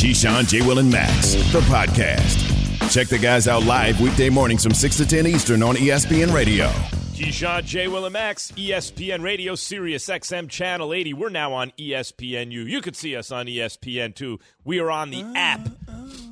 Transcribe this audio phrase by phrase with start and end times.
[0.00, 0.62] Keyshawn, J.
[0.62, 2.90] Will, and Max, the podcast.
[2.90, 6.68] Check the guys out live weekday mornings from 6 to 10 Eastern on ESPN Radio.
[7.12, 7.86] Keyshawn, J.
[7.86, 11.12] Will, and Max, ESPN Radio, Sirius XM Channel 80.
[11.12, 12.66] We're now on ESPNU.
[12.66, 14.38] You could see us on ESPN too.
[14.64, 15.68] We are on the app.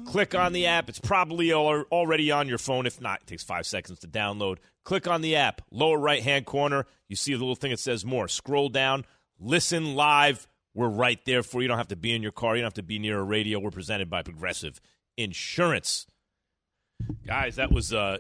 [0.07, 0.89] Click on the app.
[0.89, 2.87] It's probably already on your phone.
[2.87, 4.57] If not, it takes five seconds to download.
[4.85, 5.61] Click on the app.
[5.71, 8.29] Lower right hand corner, you see a little thing that says more.
[8.29, 9.05] Scroll down,
[9.39, 10.49] listen live.
[10.79, 11.63] We're right there for you.
[11.63, 12.55] You don't have to be in your car.
[12.55, 13.59] You don't have to be near a radio.
[13.59, 14.81] We're presented by Progressive
[15.17, 16.07] Insurance.
[17.27, 18.19] Guys, that was uh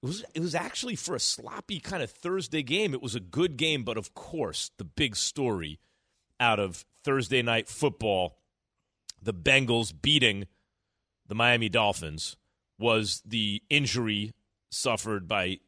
[0.00, 2.94] it was it was actually for a sloppy kind of Thursday game.
[2.94, 5.80] It was a good game, but of course, the big story
[6.38, 8.38] out of Thursday night football,
[9.20, 10.46] the Bengals beating
[11.26, 12.36] the Miami Dolphins
[12.78, 14.34] was the injury
[14.70, 15.58] suffered by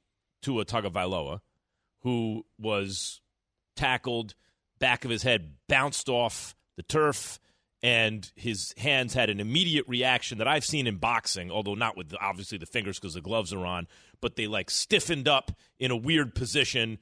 [0.42, 1.40] Tua Tagovailoa,
[2.02, 3.20] who was
[3.74, 4.36] tackled,
[4.78, 7.38] back of his head bounced off the turf,
[7.82, 12.08] and his hands had an immediate reaction that I've seen in boxing, although not with
[12.10, 13.86] the, obviously the fingers because the gloves are on,
[14.20, 16.98] but they like stiffened up in a weird position.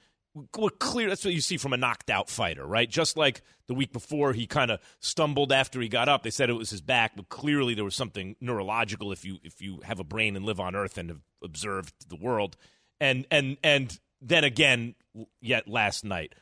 [0.53, 2.91] Clear, that's what you see from a knocked out fighter, right?
[2.91, 6.23] Just like the week before, he kind of stumbled after he got up.
[6.23, 9.13] They said it was his back, but clearly there was something neurological.
[9.13, 12.17] If you if you have a brain and live on Earth and have observed the
[12.17, 12.59] world,
[13.01, 14.95] and and and then again,
[15.41, 16.35] yet last night,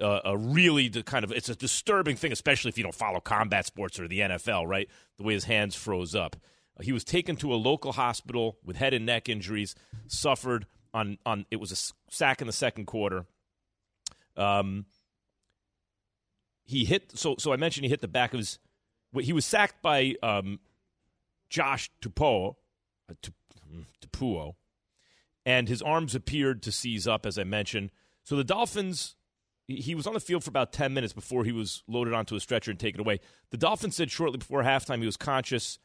[0.00, 3.66] uh, a really kind of it's a disturbing thing, especially if you don't follow combat
[3.66, 4.88] sports or the NFL, right?
[5.18, 6.36] The way his hands froze up.
[6.78, 9.74] Uh, he was taken to a local hospital with head and neck injuries.
[10.06, 13.26] Suffered on on it was a sack in the second quarter.
[14.36, 14.86] Um,
[16.64, 18.58] he hit so so I mentioned he hit the back of his.
[19.20, 20.58] He was sacked by um,
[21.50, 22.54] Josh Tupou,
[23.10, 23.14] uh,
[24.00, 24.54] Tupuo,
[25.44, 27.90] and his arms appeared to seize up, as I mentioned.
[28.24, 29.16] So the Dolphins,
[29.68, 32.40] he was on the field for about 10 minutes before he was loaded onto a
[32.40, 33.20] stretcher and taken away.
[33.50, 35.78] The Dolphins said shortly before halftime he was conscious,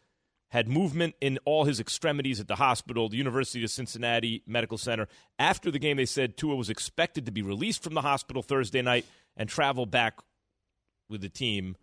[0.50, 5.08] had movement in all his extremities at the hospital, the University of Cincinnati Medical Center.
[5.38, 8.82] After the game, they said Tua was expected to be released from the hospital Thursday
[8.82, 9.05] night
[9.36, 10.20] and travel back
[11.10, 11.76] with the team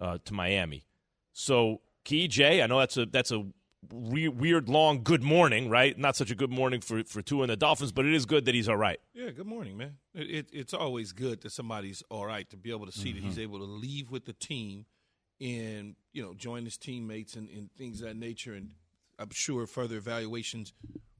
[0.00, 0.86] uh, to Miami.
[1.32, 3.44] So, Key J, I know that's a that's a
[3.92, 5.96] re- weird, long good morning, right?
[5.98, 8.44] Not such a good morning for for Tua and the Dolphins, but it is good
[8.46, 9.00] that he's all right.
[9.14, 9.96] Yeah, good morning, man.
[10.14, 13.16] It, it, it's always good that somebody's all right to be able to see mm-hmm.
[13.16, 13.42] that he's mm-hmm.
[13.42, 14.86] able to leave with the team
[15.40, 18.54] and you know join his teammates and, and things of that nature.
[18.54, 18.70] And
[19.18, 20.72] I'm sure further evaluations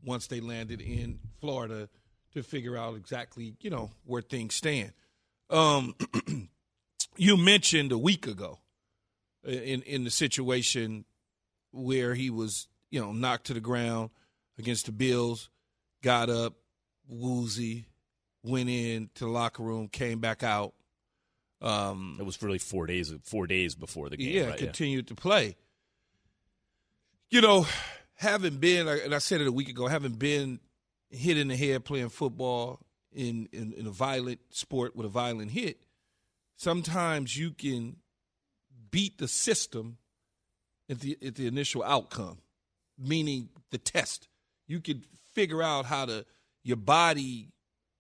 [0.05, 1.89] once they landed in Florida
[2.35, 4.93] to figure out exactly you know where things stand.
[5.51, 5.95] Um,
[7.17, 8.59] you mentioned a week ago
[9.45, 11.05] in in the situation
[11.73, 14.11] where he was, you know, knocked to the ground
[14.59, 15.51] against the Bills,
[16.03, 16.55] got up,
[17.09, 17.87] woozy,
[18.43, 20.75] went in to the locker room, came back out.
[21.61, 24.35] Um, it was really four days four days before the game.
[24.35, 24.59] Yeah, right?
[24.59, 25.15] continued yeah.
[25.15, 25.57] to play.
[27.31, 27.67] You know,
[28.15, 30.61] having been, and I said it a week ago, having been
[31.11, 32.81] hit in the head playing football
[33.13, 35.79] in, in, in a violent sport with a violent hit,
[36.57, 37.97] sometimes you can
[38.91, 39.99] beat the system
[40.89, 42.39] at the at the initial outcome,
[42.99, 44.29] meaning the test.
[44.67, 45.05] You could
[45.35, 46.25] figure out how to
[46.63, 47.49] your body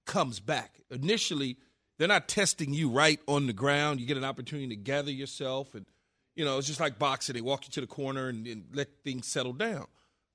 [0.07, 0.81] comes back.
[0.91, 1.57] Initially,
[1.99, 4.01] they're not testing you right on the ground.
[4.01, 5.87] You get an opportunity to gather yourself, and
[6.35, 7.35] you know it's just like boxing.
[7.35, 9.87] They walk you to the corner and, and let things settle down.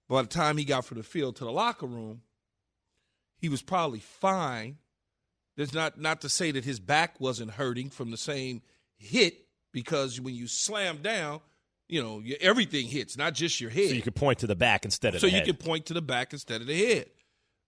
[0.09, 2.21] By the time he got from the field to the locker room,
[3.37, 4.77] he was probably fine.
[5.55, 8.61] There's not not to say that his back wasn't hurting from the same
[8.97, 11.41] hit because when you slam down,
[11.93, 13.89] you know, everything hits, not just your head.
[13.89, 16.01] So you could point to the back instead of so you could point to the
[16.01, 17.05] back instead of the head.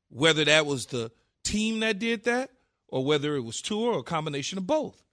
[0.09, 1.11] Whether that was the
[1.43, 2.49] team that did that
[2.87, 5.03] or whether it was Tua or a combination of both.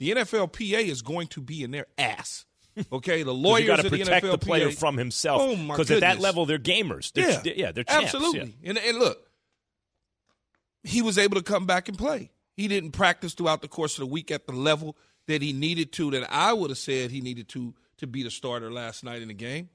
[0.00, 2.44] The NFLPA is going to be in their ass.
[2.90, 5.42] Okay, the lawyers you got to protect the, the, player from himself.
[5.42, 7.12] Oh Because at that level, they're gamers.
[7.12, 8.14] They're, yeah, yeah, they're champs.
[8.14, 8.56] absolutely.
[8.62, 8.70] Yeah.
[8.70, 9.18] And, and look,
[10.82, 12.32] he was able to come back and play.
[12.56, 14.96] He didn't practice throughout the course of the week at the level
[15.28, 16.10] that he needed to.
[16.10, 19.28] That I would have said he needed to to be the starter last night in
[19.28, 19.70] the game.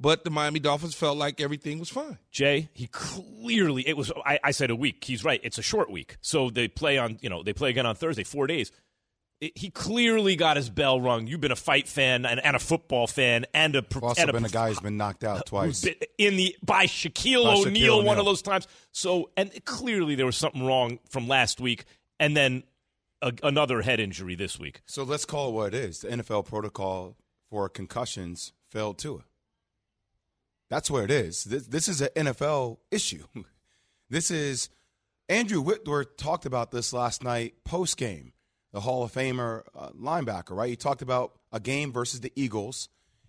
[0.00, 2.18] But the Miami Dolphins felt like everything was fine.
[2.30, 4.12] Jay, he clearly it was.
[4.26, 5.04] I, I, said a week.
[5.04, 5.40] He's right.
[5.44, 7.18] It's a short week, so they play on.
[7.20, 8.24] You know, they play again on Thursday.
[8.24, 8.72] Four days.
[9.40, 11.28] It, he clearly got his bell rung.
[11.28, 13.84] You've been a fight fan and, and a football fan and a.
[14.02, 15.86] also and been a, a guy who's been knocked out twice
[16.18, 18.66] in the by Shaquille by O'Neal one of those times.
[18.90, 21.84] So and clearly there was something wrong from last week,
[22.18, 22.64] and then
[23.22, 24.82] a, another head injury this week.
[24.86, 26.00] So let's call it what it is.
[26.00, 27.16] The NFL protocol
[27.54, 29.20] for concussions failed Tua.
[30.68, 31.44] That's where it is.
[31.44, 33.26] This, this is an NFL issue.
[34.10, 34.68] this is
[35.28, 38.32] Andrew Whitworth talked about this last night post game.
[38.72, 40.68] The Hall of Famer uh, linebacker, right?
[40.68, 42.88] He talked about a game versus the Eagles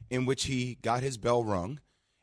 [0.10, 1.80] in which he got his bell rung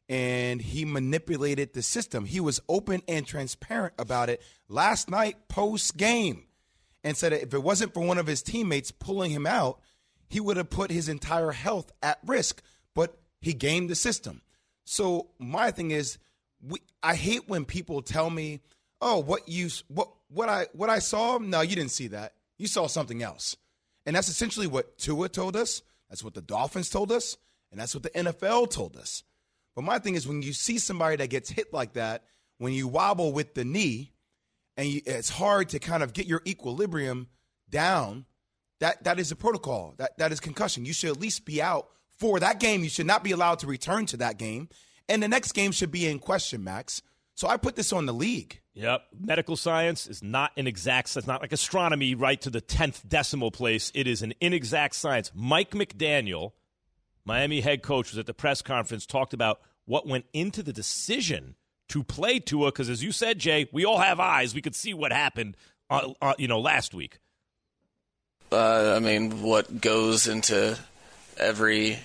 [0.08, 2.24] and he manipulated the system.
[2.24, 6.46] He was open and transparent about it last night post game
[7.04, 9.78] and said if it wasn't for one of his teammates pulling him out,
[10.32, 12.62] he would have put his entire health at risk.
[12.94, 14.40] But he gamed the system.
[14.84, 16.16] So my thing is,
[16.66, 18.60] we, I hate when people tell me,
[19.02, 21.36] "Oh, what you what what I what I saw?
[21.36, 22.32] No, you didn't see that.
[22.56, 23.56] You saw something else."
[24.06, 25.82] And that's essentially what Tua told us.
[26.08, 27.36] That's what the Dolphins told us,
[27.70, 29.24] and that's what the NFL told us.
[29.76, 32.24] But my thing is, when you see somebody that gets hit like that,
[32.56, 34.12] when you wobble with the knee,
[34.78, 37.28] and you, it's hard to kind of get your equilibrium
[37.68, 38.24] down,
[38.82, 39.94] that that is a protocol.
[39.96, 40.84] That that is concussion.
[40.84, 41.88] You should at least be out
[42.18, 42.82] for that game.
[42.82, 44.68] You should not be allowed to return to that game,
[45.08, 47.00] and the next game should be in question, Max.
[47.34, 48.60] So I put this on the league.
[48.74, 49.02] Yep.
[49.18, 53.50] Medical science is not an exact It's not like astronomy, right to the 10th decimal
[53.50, 53.92] place.
[53.94, 55.30] It is an inexact science.
[55.34, 56.52] Mike McDaniel,
[57.24, 61.54] Miami head coach, was at the press conference, talked about what went into the decision
[61.88, 64.54] to play Tua, because as you said, Jay, we all have eyes.
[64.54, 65.56] We could see what happened,
[65.90, 67.18] uh, uh, you know, last week.
[68.52, 70.78] Uh, I mean, what goes into
[71.38, 71.98] every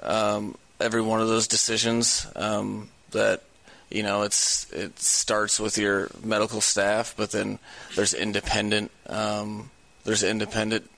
[0.00, 3.42] um, every one of those decisions um, that
[3.90, 7.58] you know it's it starts with your medical staff, but then
[7.96, 9.70] there's independent um,
[10.04, 10.90] there's independent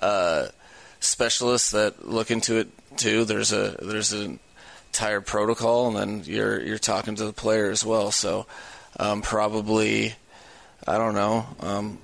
[0.00, 0.48] uh,
[1.00, 3.24] specialists that look into it too.
[3.24, 4.38] There's a there's an
[4.88, 8.10] entire protocol, and then you're you're talking to the player as well.
[8.10, 8.46] So
[8.98, 10.14] um, probably
[10.86, 11.98] I don't know um,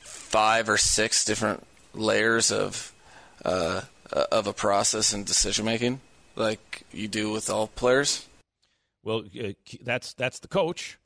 [0.00, 2.92] five or six different layers of
[3.44, 3.82] uh,
[4.12, 6.00] of a process and decision making,
[6.36, 8.26] like you do with all players.
[9.02, 9.52] Well, uh,
[9.82, 10.98] that's that's the coach.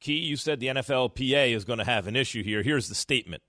[0.00, 2.62] Key, you said the NFLPA is going to have an issue here.
[2.62, 3.42] Here's the statement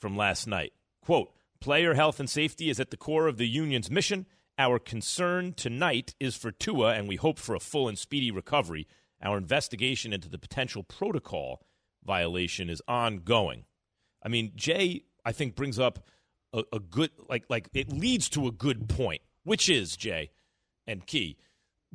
[0.00, 0.72] from last night.
[1.04, 4.26] Quote, player health and safety is at the core of the union's mission.
[4.58, 8.86] Our concern tonight is for Tua, and we hope for a full and speedy recovery.
[9.22, 11.60] Our investigation into the potential protocol
[12.04, 13.64] violation is ongoing.
[14.24, 16.00] I mean, Jay, I think, brings up
[16.52, 20.30] a, a good, like, like it leads to a good point, which is, Jay
[20.86, 21.36] and Key,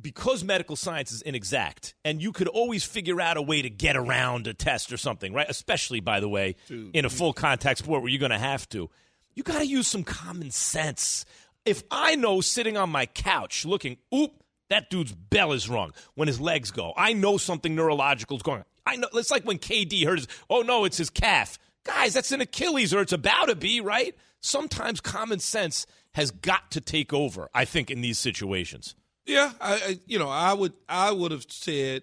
[0.00, 3.96] because medical science is inexact and you could always figure out a way to get
[3.96, 5.46] around a test or something, right?
[5.48, 6.94] Especially, by the way, Dude.
[6.94, 8.90] in a full contact sport where you're going to have to.
[9.34, 11.24] You got to use some common sense.
[11.64, 14.32] If I know sitting on my couch looking, oop,
[14.70, 18.60] that dude's bell is wrong when his legs go, I know something neurological is going
[18.60, 18.64] on.
[18.86, 21.58] I know it's like when KD hurt his, oh no, it's his calf.
[21.88, 24.14] Guys, that's an Achilles or it's about to be, right?
[24.40, 28.94] Sometimes common sense has got to take over, I think, in these situations.
[29.24, 32.02] Yeah, I, I you know I would I would have said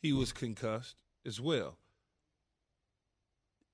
[0.00, 0.96] he was concussed
[1.26, 1.76] as well.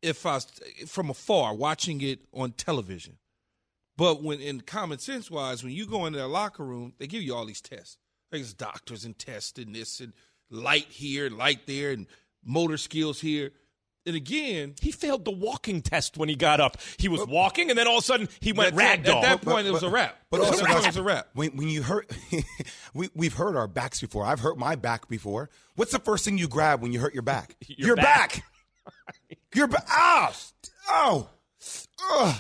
[0.03, 0.41] If I
[0.87, 3.19] from afar watching it on television,
[3.97, 7.23] but when in common sense wise, when you go into their locker room, they give
[7.23, 7.99] you all these tests.
[8.31, 10.13] There's doctors and tests and this and
[10.51, 12.07] light here, light there, and
[12.45, 13.53] motor skills here.
[14.07, 16.77] And again, he failed the walking test when he got up.
[16.97, 19.17] He was walking, and then all of a sudden he went ragdoll.
[19.17, 20.17] At that point, but, it was a wrap.
[20.31, 21.29] But also, it was a wrap.
[21.35, 22.11] When, when you hurt,
[22.95, 24.25] we, we've hurt our backs before.
[24.25, 25.51] I've hurt my back before.
[25.75, 27.57] What's the first thing you grab when you hurt your back?
[27.67, 28.45] your, your back.
[28.85, 29.39] back.
[29.55, 29.85] your back.
[29.91, 30.37] Oh, ah,
[30.89, 31.29] oh,
[32.13, 32.37] ugh.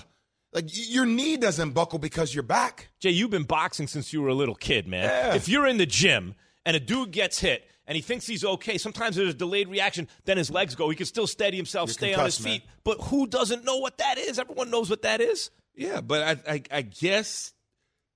[0.52, 2.88] Like your knee doesn't buckle because you're back.
[3.00, 5.04] Jay, you've been boxing since you were a little kid, man.
[5.04, 5.34] Yeah.
[5.34, 8.78] If you're in the gym and a dude gets hit and he thinks he's okay.
[8.78, 10.88] Sometimes there's a delayed reaction, then his legs go.
[10.90, 12.62] He can still steady himself, You're stay on his feet.
[12.64, 12.74] Man.
[12.84, 14.38] But who doesn't know what that is?
[14.38, 15.50] Everyone knows what that is.
[15.74, 17.52] Yeah, but I, I, I guess,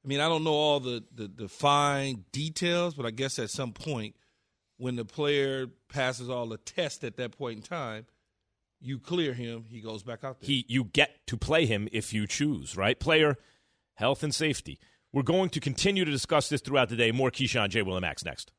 [0.04, 3.50] I mean, I don't know all the, the, the fine details, but I guess at
[3.50, 4.16] some point,
[4.78, 8.06] when the player passes all the tests at that point in time,
[8.80, 10.46] you clear him, he goes back out there.
[10.46, 12.98] He, you get to play him if you choose, right?
[12.98, 13.36] Player
[13.94, 14.78] health and safety.
[15.12, 17.12] We're going to continue to discuss this throughout the day.
[17.12, 17.82] More Keyshawn J.
[17.82, 18.52] Max next.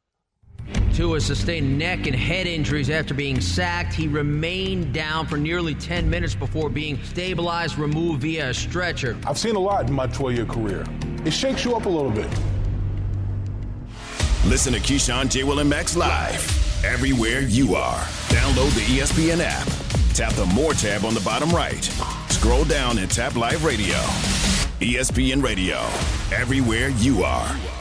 [0.94, 3.94] Tua sustained neck and head injuries after being sacked.
[3.94, 9.18] He remained down for nearly 10 minutes before being stabilized, removed via a stretcher.
[9.26, 10.84] I've seen a lot in my 12 year career.
[11.26, 12.30] It shakes you up a little bit.
[14.46, 15.44] Listen to Keyshawn, J.
[15.44, 18.00] Will, and Max live everywhere you are.
[18.30, 19.68] Download the ESPN app.
[20.14, 21.84] Tap the More tab on the bottom right.
[22.30, 23.96] Scroll down and tap Live Radio.
[24.82, 25.78] ESPN Radio,
[26.36, 27.81] everywhere you are.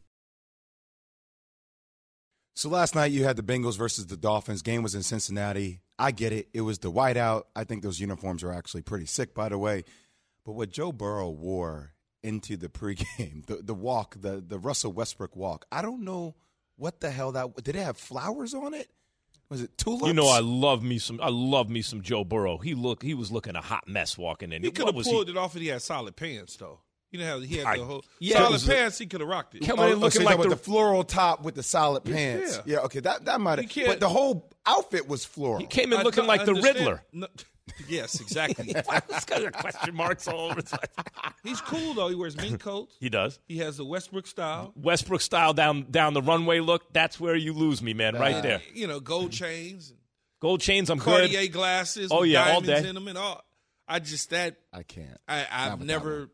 [2.53, 4.61] So last night you had the Bengals versus the Dolphins.
[4.61, 5.81] Game was in Cincinnati.
[5.97, 6.49] I get it.
[6.53, 7.43] It was the whiteout.
[7.55, 9.83] I think those uniforms are actually pretty sick, by the way.
[10.45, 11.93] But what Joe Burrow wore
[12.23, 16.35] into the pregame, the the walk, the the Russell Westbrook walk, I don't know
[16.75, 17.75] what the hell that did.
[17.75, 18.89] It have flowers on it?
[19.49, 20.07] Was it tulips?
[20.07, 21.19] You know, I love me some.
[21.21, 22.57] I love me some Joe Burrow.
[22.57, 23.03] He look.
[23.03, 24.63] He was looking a hot mess walking in.
[24.63, 26.79] He could have was pulled it off if he had solid pants, though.
[27.11, 28.97] You know how he had I- the whole yeah, solid was- pants.
[28.97, 29.65] He could have rocked it.
[29.65, 32.03] Come Oh, on, oh, looking so like talking the- the floral top with the solid
[32.05, 32.57] pants.
[32.65, 32.75] Yeah.
[32.77, 33.69] Yeah, okay, that that might have.
[33.69, 35.59] can't- But the whole outfit was floral.
[35.59, 37.03] He came in I- looking I like the Riddler.
[37.11, 37.27] No,
[37.87, 38.73] yes, exactly.
[39.09, 40.61] It's got question marks all over.
[40.61, 41.33] the place.
[41.43, 42.07] He's cool though.
[42.07, 42.95] He wears mink coats.
[42.99, 43.39] He does.
[43.47, 44.71] He has the Westbrook style.
[44.75, 46.93] Westbrook style down down the runway look.
[46.93, 48.15] That's where you lose me, man.
[48.15, 48.61] Right uh, there.
[48.73, 49.93] You know, gold chains,
[50.39, 50.89] Gold chains.
[50.89, 51.51] I'm Cartier good.
[51.51, 52.09] glasses.
[52.11, 52.89] Oh, with yeah, all diamonds day.
[52.89, 53.43] in them and all.
[53.87, 55.19] I just that I can't.
[55.27, 56.29] I, I've never, one.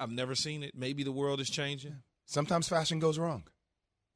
[0.00, 0.72] I've never seen it.
[0.74, 1.96] Maybe the world is changing.
[2.26, 3.44] Sometimes fashion goes wrong.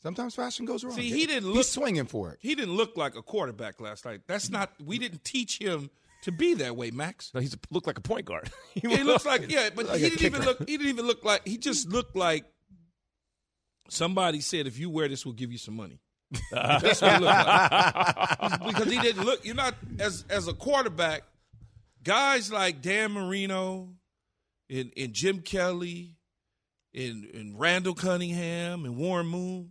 [0.02, 0.94] Sometimes fashion goes wrong.
[0.96, 2.38] See, he didn't He's look- swinging for it.
[2.40, 4.22] He didn't look like a quarterback last night.
[4.26, 4.72] That's not.
[4.84, 5.90] We didn't teach him
[6.24, 7.30] to be that way, Max.
[7.34, 8.50] No, he's a, looked like a point guard.
[8.74, 10.58] He looks like yeah, but Like he didn't even look.
[10.60, 11.46] He didn't even look like.
[11.46, 12.44] He just looked like
[13.88, 16.00] somebody said, "If you wear this, we'll give you some money."
[16.50, 18.66] That's what he looked like.
[18.66, 19.44] because he didn't look.
[19.44, 21.22] You're not as as a quarterback.
[22.02, 23.90] Guys like Dan Marino,
[24.70, 26.14] and, and Jim Kelly,
[26.94, 29.70] and, and Randall Cunningham, and Warren Moon.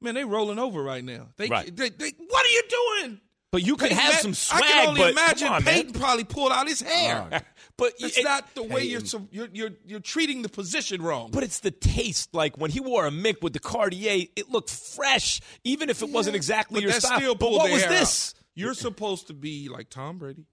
[0.00, 1.28] Man, they rolling over right now.
[1.36, 1.74] They, Right.
[1.74, 3.20] they, they what are you doing?
[3.52, 4.62] but you could Peyton have some swag.
[4.64, 6.00] I can only but imagine on, Peyton man.
[6.00, 7.42] probably pulled out his hair.
[7.76, 9.00] But it's it- not the way you're,
[9.32, 11.30] you're you're you're treating the position wrong.
[11.32, 12.32] But it's the taste.
[12.32, 16.08] Like when he wore a mink with the Cartier, it looked fresh, even if it
[16.10, 17.18] wasn't exactly your style.
[17.18, 18.34] still but what was this?
[18.36, 18.42] out.
[18.54, 20.44] You're supposed to be like Tom Brady.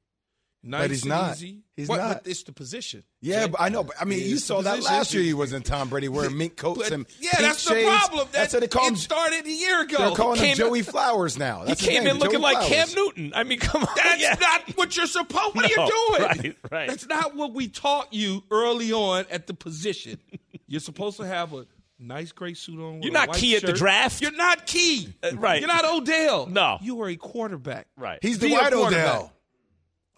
[0.63, 1.33] Nice he's and not.
[1.37, 1.59] Easy.
[1.75, 2.23] He's What- not.
[2.23, 3.03] But it's the position.
[3.19, 3.51] Yeah, Jay.
[3.51, 3.83] but I know.
[3.83, 5.23] But I mean, It's you saw that last year.
[5.23, 8.27] He was in Tom Brady wearing mink coats But, and yeah, that's the problem.
[8.31, 8.95] That, That's what they call him.
[8.95, 9.97] started a year ago.
[9.97, 11.61] They're calling him Joey Flowers now.
[11.61, 12.69] He That's his came name, in looking Joey like Flowers.
[12.69, 13.31] Cam Newton.
[13.35, 13.89] I mean, come on.
[13.95, 14.35] That's yeah.
[14.39, 15.55] not what you're supposed.
[15.55, 16.21] What No, are you doing?
[16.21, 16.89] right, right.
[16.89, 20.19] That's not what we taught you early on at the position.
[20.67, 21.65] You're supposed to have a
[21.97, 23.01] nice gray suit on.
[23.01, 24.21] You're not key at the draft.
[24.21, 25.11] You're not key.
[25.23, 25.59] Uh, right.
[25.59, 26.45] You're not Odell.
[26.47, 26.77] No.
[26.81, 27.87] You are a quarterback.
[27.97, 28.19] right.
[28.21, 28.73] He's the white.
[28.73, 29.33] Odell.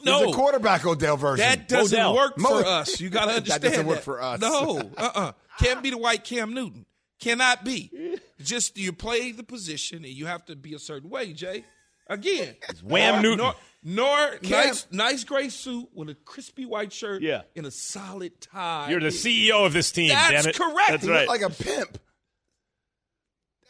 [0.03, 0.19] No.
[0.19, 1.45] He's the quarterback Odell version.
[1.45, 2.15] That doesn't Odell.
[2.15, 2.99] work Mo- for us.
[3.01, 4.39] You got to understand That understand doesn't work for us.
[4.41, 6.85] No, uh, uh can't be the white Cam Newton.
[7.19, 8.17] Cannot be.
[8.41, 11.63] Just you play the position and you have to be a certain way, Jay.
[12.07, 13.37] Again, it's Wham nor, Newton.
[13.45, 17.21] Nor, nor nice, nice gray suit with a crispy white shirt.
[17.21, 17.43] Yeah.
[17.55, 18.87] and a solid tie.
[18.89, 20.09] You're the CEO of this team.
[20.09, 20.55] That's damn it.
[20.57, 20.89] correct.
[20.89, 21.27] That's right.
[21.29, 21.97] like a pimp.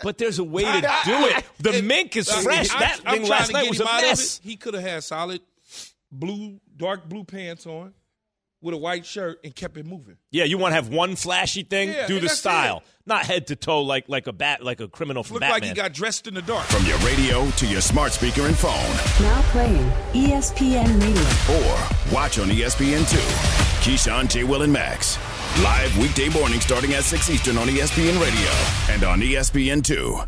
[0.01, 1.45] but there's a way to do it.
[1.59, 2.71] The And- mink is fresh.
[2.71, 4.37] I'm- that I'm thing trying last to night get was a out of mess.
[4.39, 4.43] it.
[4.43, 5.41] He could have had solid
[6.13, 7.93] blue, dark blue pants on
[8.62, 10.15] with a white shirt and kept it moving.
[10.32, 11.89] Yeah, you want to have one flashy thing?
[11.89, 12.84] Yeah, do the style, it.
[13.05, 15.60] not head to toe like like a bat, like a criminal from Looked Batman.
[15.60, 16.65] like he got dressed in the dark.
[16.67, 18.72] From your radio to your smart speaker and phone,
[19.25, 21.58] Now playing ESPN Radio.
[21.60, 23.17] or watch on E ESPN2.
[23.84, 24.46] Keyshawn, J.
[24.46, 25.17] Will, and Max.
[25.62, 30.27] Live weekday morning starting at 6 Eastern on ESPN Radio and on E ESPN2.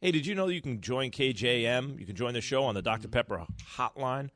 [0.00, 1.98] Hey, did you know you can join KJM?
[1.98, 3.08] You can join the show on the Dr.
[3.08, 3.10] Mm-hmm.
[3.10, 4.30] Pepper hotline,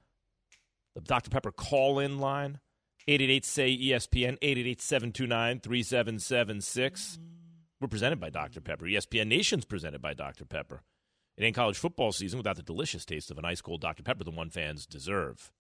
[0.97, 1.31] the Dr.
[1.31, 2.59] Pepper call in line,
[3.07, 7.03] 888 say ESPN, 888 729 3776.
[7.13, 7.27] Mm-hmm.
[7.81, 8.61] We're presented by Dr.
[8.61, 8.87] Pepper.
[8.87, 10.45] ESPN Nation's presented by Dr.
[10.45, 10.83] Pepper.
[11.37, 14.03] It ain't college football season without the delicious taste of an ice cold Dr.
[14.03, 15.53] Pepper, the one fans deserve.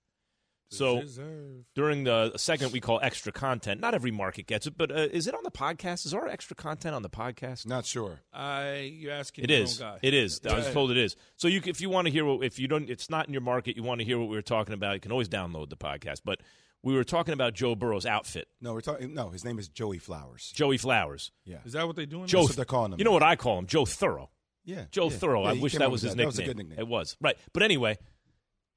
[0.72, 1.64] So Deserve.
[1.74, 5.26] during the segment we call extra content, not every market gets it, but uh, is
[5.26, 6.06] it on the podcast?
[6.06, 7.66] Is our extra content on the podcast?
[7.66, 8.20] Not sure.
[8.32, 9.44] I you're asking?
[9.44, 9.80] It the is.
[9.80, 9.98] Wrong guy.
[10.02, 10.40] It is.
[10.42, 10.52] Yeah.
[10.52, 11.14] I was told it is.
[11.36, 13.42] So you, if you want to hear what, if you don't, it's not in your
[13.42, 13.76] market.
[13.76, 14.94] You want to hear what we were talking about.
[14.94, 16.22] You can always download the podcast.
[16.24, 16.40] But
[16.82, 18.48] we were talking about Joe Burrow's outfit.
[18.60, 19.14] No, we're talking.
[19.14, 20.52] No, his name is Joey Flowers.
[20.54, 21.30] Joey Flowers.
[21.44, 21.58] Yeah.
[21.64, 22.26] Is that what they're doing?
[22.26, 22.40] Joe.
[22.40, 22.98] That's what they're calling him.
[22.98, 23.66] You know what I call him?
[23.66, 24.30] Joe Thorough.
[24.64, 24.84] Yeah.
[24.90, 25.16] Joe yeah.
[25.16, 25.42] Thorough.
[25.44, 26.16] Yeah, I wish that was his that.
[26.16, 26.24] nickname.
[26.24, 26.78] That was a good nickname.
[26.78, 27.36] It was right.
[27.52, 27.98] But anyway,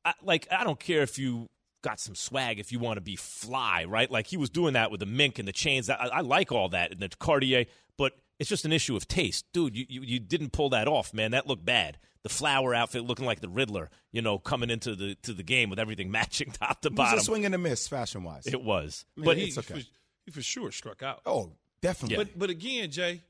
[0.03, 1.47] I, like I don't care if you
[1.85, 4.09] got some swag if you want to be fly, right?
[4.09, 5.89] Like he was doing that with the mink and the chains.
[5.89, 7.65] I, I like all that and the Cartier,
[7.95, 9.77] but it's just an issue of taste, dude.
[9.77, 11.31] You, you you didn't pull that off, man.
[11.31, 11.99] That looked bad.
[12.23, 15.69] The flower outfit looking like the Riddler, you know, coming into the to the game
[15.69, 17.19] with everything matching top to It was bottom.
[17.19, 18.47] a swing and a miss, fashion wise.
[18.47, 19.75] It was, I mean, but he, it's okay.
[19.75, 19.85] for,
[20.25, 21.21] he for sure struck out.
[21.25, 21.51] Oh,
[21.81, 22.17] definitely.
[22.17, 23.21] But but again, Jay,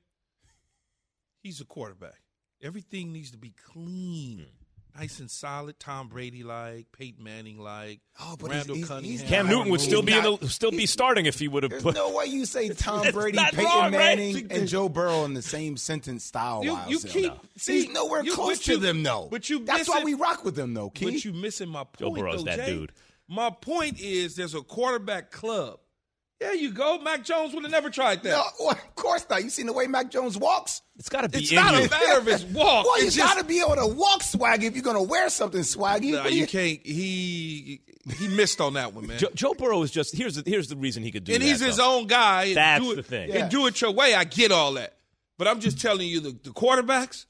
[1.44, 2.22] he's a quarterback.
[2.62, 4.65] Everything needs to be clean, hmm.
[4.98, 5.80] Nice and solid.
[5.80, 9.12] Tom Brady like, Peyton Manning like, Oh, but Randall he's- he's- Cunningham.
[9.20, 11.70] he's Cam Newton would still be in the, still be starting if he would have
[11.70, 11.96] There's put.
[11.96, 13.92] no way you say Tom Brady, Peyton wrong, right?
[13.92, 16.64] Manning, and Joe Burrow in the same sentence style.
[16.64, 19.28] You- you keep- see, He's nowhere you- close to you- them, though.
[19.30, 20.90] but you That's why missing- we rock with them, though.
[20.92, 21.06] Key.
[21.06, 22.66] But you missing my point, Joe Burrow's though, that Jay.
[22.76, 22.92] dude.
[23.28, 25.80] My point is, there's a quarterback club.
[26.40, 27.00] There you go.
[27.00, 28.30] Mac Jones would have never tried that.
[28.32, 29.42] no, well, of course not.
[29.44, 30.82] You seen the way Mac Jones walks?
[30.98, 31.88] It's got to be It's in not you.
[31.88, 32.86] a matter of his walk.
[32.86, 35.02] Well, you It's just- got to be able to walk swaggy if you're going to
[35.02, 36.12] wear something swaggy.
[36.12, 36.86] Nah, What do you can't.
[36.86, 37.82] He
[38.18, 39.18] he missed on that one, man.
[39.18, 41.36] Joe, Joe Burrow is just here's the, here's the reason he could do it.
[41.36, 41.48] and that.
[41.48, 42.00] he's his though.
[42.00, 42.44] own guy.
[42.46, 43.32] And That's do it, the thing.
[43.32, 44.14] And do it your way.
[44.14, 44.98] I get all that,
[45.38, 47.26] but I'm just telling you, the, the quarterbacks,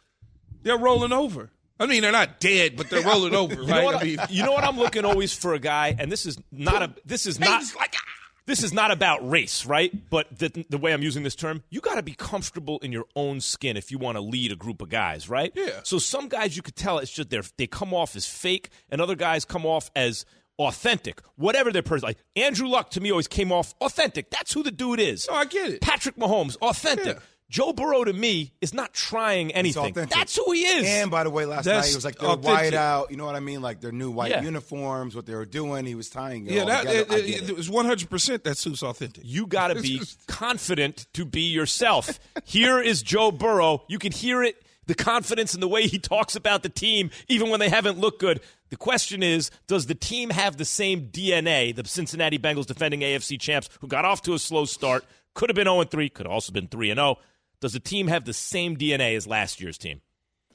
[0.63, 1.51] they're rolling over.
[1.79, 4.43] I mean, they're not dead, but they're rolling over, You know, what, I mean, you
[4.43, 7.39] know what I'm looking always for a guy, and this is not a this is
[7.39, 8.01] not Things like ah,
[8.45, 9.91] this is not about race, right?
[10.09, 13.05] But the, the way I'm using this term, you got to be comfortable in your
[13.15, 15.51] own skin if you want to lead a group of guys, right?
[15.55, 15.81] Yeah.
[15.83, 19.01] So some guys you could tell it's just they they come off as fake, and
[19.01, 20.25] other guys come off as
[20.59, 21.21] authentic.
[21.35, 24.29] Whatever their person, like Andrew Luck to me always came off authentic.
[24.29, 25.27] That's who the dude is.
[25.29, 25.81] No, I get it.
[25.81, 27.17] Patrick Mahomes, authentic.
[27.17, 27.19] Yeah.
[27.49, 29.93] Joe Burrow to me is not trying anything.
[29.93, 30.87] That's who he is.
[30.87, 33.11] And by the way, last That's night he was like their white out.
[33.11, 33.61] You know what I mean?
[33.61, 34.41] Like their new white Yeah.
[34.41, 35.85] uniforms, what they were doing.
[35.85, 37.15] He was tying it yeah, all that together.
[37.17, 37.55] it, it, it, it.
[37.55, 39.23] was 100 percent that suits authentic.
[39.25, 42.19] You got to be confident to be yourself.
[42.43, 43.83] Here is Joe Burrow.
[43.87, 47.49] You can hear it, the confidence in the way he talks about the team, even
[47.49, 48.41] when they haven't looked good.
[48.69, 53.39] The question is Does the team have the same DNA, the Cincinnati Bengals defending AFC
[53.39, 55.05] champs, who got off to a slow start,
[55.35, 57.17] could have been 0 3, could have also been 3 0.
[57.65, 60.01] Does the team have the same DNA as last year's team?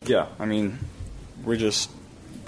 [0.06, 0.78] Yeah, I mean,
[1.42, 1.90] we're just,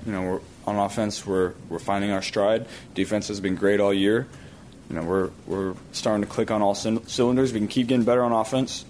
[0.07, 1.27] you know, we're on offense.
[1.27, 2.69] We're we're finding our stride.
[2.95, 4.29] Defense has been great all year.
[4.89, 7.53] You know, we're we're starting to click on all c- cylinders.
[7.53, 8.85] We can keep getting better on offense.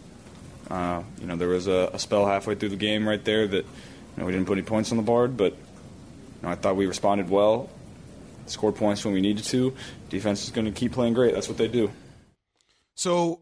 [0.71, 3.65] Uh, you know, there was a, a spell halfway through the game right there that,
[3.65, 6.77] you know, we didn't put any points on the board, but you know, I thought
[6.77, 7.71] we responded well.
[8.45, 9.75] Scored points when we needed to.
[10.11, 11.33] Defense is going to keep playing great.
[11.33, 11.91] That's what they do.
[12.95, 13.41] So,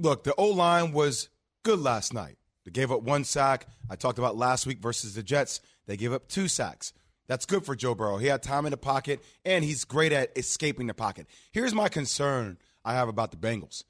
[0.00, 1.28] look, the O line was
[1.62, 2.36] good last night.
[2.64, 3.66] They gave up one sack.
[3.88, 5.60] I talked about last week versus the Jets.
[5.86, 6.92] They gave up two sacks.
[7.26, 8.18] That's good for Joe Burrow.
[8.18, 11.28] He had time in the pocket, and he's great at escaping the pocket.
[11.52, 13.84] Here's my concern I have about the Bengals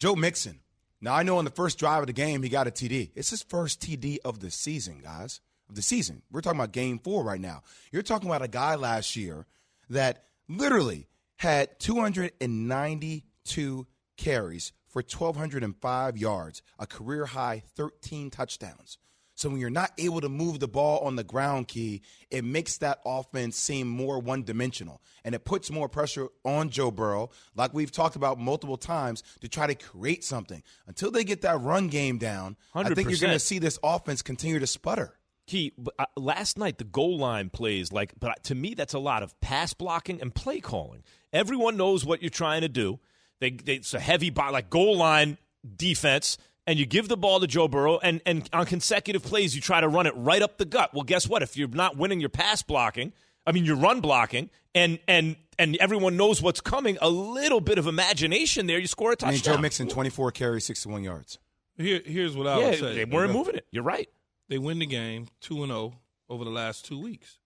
[0.00, 0.60] Joe Mixon.
[1.00, 3.10] Now, I know in the first drive of the game, he got a TD.
[3.14, 5.40] It's his first TD of the season, guys.
[5.68, 6.22] Of the season.
[6.30, 7.62] We're talking about game four right now.
[7.90, 9.46] You're talking about a guy last year
[9.90, 18.98] that literally had 292 carries for 1,205 yards, a career high 13 touchdowns.
[19.34, 22.76] So when you're not able to move the ball on the ground key, it makes
[22.78, 25.00] that offense seem more one dimensional.
[25.24, 29.48] And it puts more pressure on Joe Burrow, like we've talked about multiple times, to
[29.48, 30.62] try to create something.
[30.86, 34.20] Until they get that run game down, I think you're going to see this offense
[34.20, 35.16] continue to sputter.
[35.46, 38.98] Key, but, uh, last night the goal line plays like, but to me that's a
[38.98, 41.02] lot of pass blocking and play calling.
[41.32, 43.00] Everyone knows what you're trying to do.
[43.42, 45.36] They, they it's a heavy bo- like goal line
[45.76, 49.60] defense, and you give the ball to Joe Burrow, and and on consecutive plays you
[49.60, 50.94] try to run it right up the gut.
[50.94, 51.42] Well, guess what?
[51.42, 53.12] If you're not winning your pass blocking,
[53.44, 56.98] I mean, you're run blocking, and and and everyone knows what's coming.
[57.02, 59.56] A little bit of imagination there, you score a I mean, touchdown.
[59.56, 61.38] Joe Mixon, 24 carries, 61 yards.
[61.76, 62.94] Here, here's what I yeah, would say.
[62.94, 63.66] they weren't moving it.
[63.72, 64.08] You're right.
[64.48, 65.94] They win the game two and zero
[66.28, 67.40] over the last two weeks.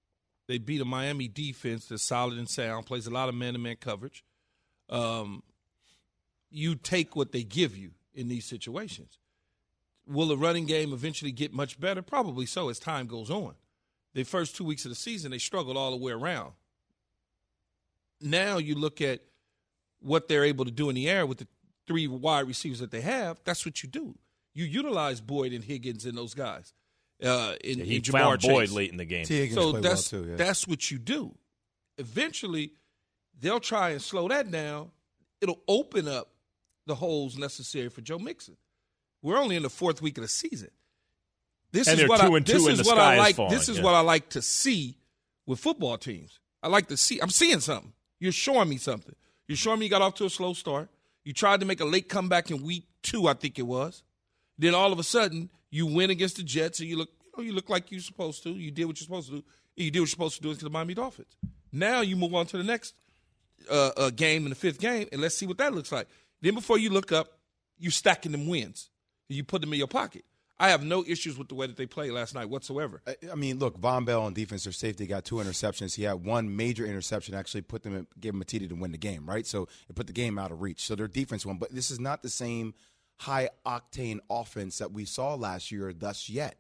[0.46, 4.24] They beat a Miami defense that's solid and sound, plays a lot of man-to-man coverage.
[4.90, 5.42] Um,
[6.50, 9.18] you take what they give you in these situations.
[10.06, 12.02] Will the running game eventually get much better?
[12.02, 13.54] Probably so as time goes on.
[14.14, 16.52] The first two weeks of the season, they struggled all the way around.
[18.20, 19.20] Now you look at
[20.00, 21.48] what they're able to do in the air with the
[21.86, 23.40] three wide receivers that they have.
[23.44, 24.16] That's what you do.
[24.54, 26.72] You utilize Boyd and Higgins and those guys.
[27.22, 28.50] Uh, in, Yeah, he in Ja'Marr found Chase.
[28.50, 29.24] Boyd late in the game.
[29.24, 29.36] T.
[29.36, 30.36] Higgins So played well, that's too, yeah.
[30.36, 31.34] that's what you do.
[31.98, 32.72] Eventually,
[33.38, 34.90] they'll try and slow that down.
[35.40, 36.30] It'll open up
[36.86, 38.56] the holes necessary for Joe Mixon.
[39.22, 40.70] We're only in the fourth week of the season.
[41.72, 43.36] This And is what I, this is what I is like.
[43.36, 43.84] falling, this is yeah.
[43.84, 44.96] what I like to see
[45.46, 46.38] with football teams.
[46.62, 47.18] I like to see.
[47.20, 47.92] I'm seeing something.
[48.18, 49.14] You're showing me something.
[49.48, 50.88] You're showing me you got off to a slow start.
[51.24, 54.02] You tried to make a late comeback in week two, I think it was.
[54.58, 57.44] Then all of a sudden, you win against the Jets, and you look, you know,
[57.44, 58.50] you look like you're supposed to.
[58.50, 59.44] You did what you're supposed to do.
[59.76, 61.36] You did what you're supposed to do against the Miami Dolphins.
[61.72, 62.94] Now you move on to the next
[63.70, 66.08] uh, uh, game in the fifth game, and let's see what that looks like.
[66.40, 67.38] Then before you look up,
[67.78, 68.90] you stacking them wins.
[69.28, 70.24] You put them in your pocket.
[70.58, 73.02] I have no issues with the way that they played last night whatsoever.
[73.30, 75.94] I, mean, look, Vonn Bell on defense or safety got two interceptions.
[75.94, 78.92] He had one major interception, actually put them, in, gave him a TD to win
[78.92, 79.46] the game, right?
[79.46, 80.86] So it put the game out of reach.
[80.86, 82.72] So their defense won, but this is not the same
[83.16, 86.56] high octane offense that we saw last year, thus yet.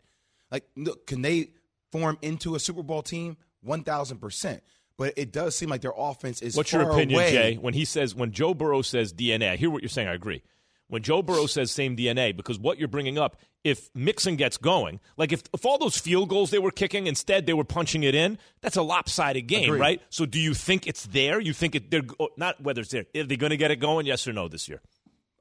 [0.50, 1.50] Like, look, can they
[1.90, 3.38] form into a Super Bowl team?
[3.62, 4.62] One thousand percent.
[4.98, 6.56] But it does seem like their offense is.
[6.56, 7.32] What's your opinion, away.
[7.32, 7.54] Jay?
[7.56, 10.08] When he says, when Joe Burrow says DNA, I hear what you're saying.
[10.08, 10.42] I agree.
[10.88, 15.00] When Joe Burrow says same DNA, because what you're bringing up, if Mixon gets going,
[15.16, 18.14] like if, if all those field goals they were kicking, instead they were punching it
[18.14, 19.80] in, that's a lopsided game, Agreed.
[19.80, 20.02] right?
[20.10, 21.40] So do you think it's there?
[21.40, 22.02] You think it, they're
[22.36, 23.04] not whether it's there.
[23.16, 24.06] Are they going to get it going?
[24.06, 24.80] Yes or no this year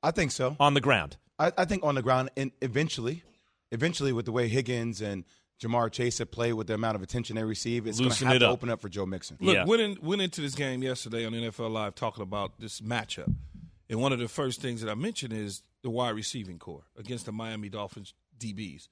[0.02, 0.56] I think so.
[0.60, 1.18] on the ground?
[1.38, 3.22] I, I think on the ground, and eventually,
[3.72, 5.26] eventually, with the way Higgins and
[5.62, 8.36] Ja'Marr Chase at play with the amount of attention they receive, it's going to have
[8.36, 9.38] it to open up for Joe Mixon.
[9.40, 9.66] Look, Yeah.
[9.66, 13.34] went, in, went into this game yesterday on NFL Live talking about this matchup.
[13.90, 17.26] And one of the first things that I mentioned is the wide receiving core against
[17.26, 18.90] the Miami Dolphins DBs.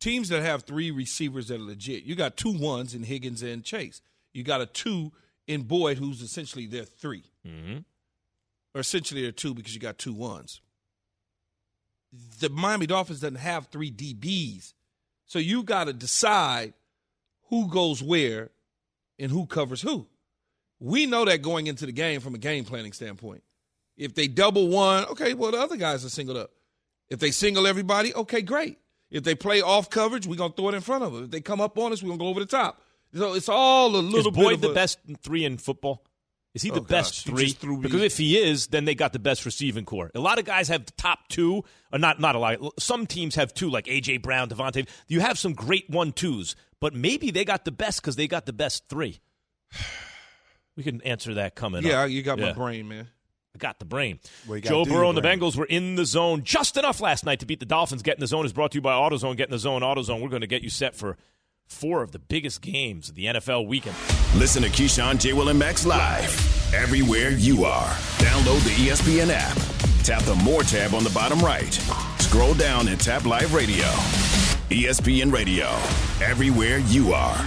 [0.00, 2.02] Teams that have three receivers that are legit.
[2.04, 4.02] You got two ones in Higgins and Chase.
[4.34, 5.12] You got a two
[5.46, 7.78] in Boyd, who's essentially their 3 Mm-hmm.
[8.74, 10.60] Or essentially they're two because you got two ones.
[12.40, 14.72] The Miami Dolphins doesn't have three DBs.
[15.34, 16.74] So you got to decide
[17.48, 18.52] who goes where
[19.18, 20.06] and who covers who.
[20.78, 23.42] We know that going into the game from a game planning standpoint.
[23.96, 26.52] If they double one, okay, well, the other guys are singled up.
[27.08, 28.78] If they single everybody, okay, great.
[29.10, 31.24] If they play off coverage, we're going to throw it in front of them.
[31.24, 32.80] If they come up on us, we're going to go over the top.
[33.12, 36.04] So it's all a Is little bit Boyd of the a- best three in football?
[36.54, 37.76] Is he the Oh, best gosh, three?
[37.80, 40.10] Because if he is, then they got the best receiving core.
[40.14, 42.58] A lot of guys have the top two, or not not a lot.
[42.80, 44.88] Some teams have two, like AJ Brown, DeVonta.
[45.08, 48.46] You have some great one twos, but maybe they got the best because they got
[48.46, 49.20] the best three.
[50.76, 52.10] We can answer that coming Yeah, up.
[52.10, 53.06] you got my brain, man.
[53.54, 54.18] I got the brain.
[54.48, 55.22] Well, Joe Burrow and the.
[55.22, 58.02] Bengals were in the zone just enough last night to beat the Dolphins.
[58.02, 59.36] Get in the zone is brought to you by AutoZone.
[59.36, 60.20] Get in the zone, AutoZone.
[60.20, 61.16] We're going to get you set for
[61.66, 63.96] four of the biggest games of the NFL weekend.
[64.36, 65.32] Listen to Keyshawn, J.
[65.32, 67.88] Will, and Max live everywhere you are.
[68.18, 69.56] Download the ESPN app.
[70.04, 71.72] Tap the More tab on the bottom right.
[72.18, 73.84] Scroll down and tap Live Radio.
[74.70, 75.66] ESPN Radio.
[76.20, 77.46] Everywhere you are.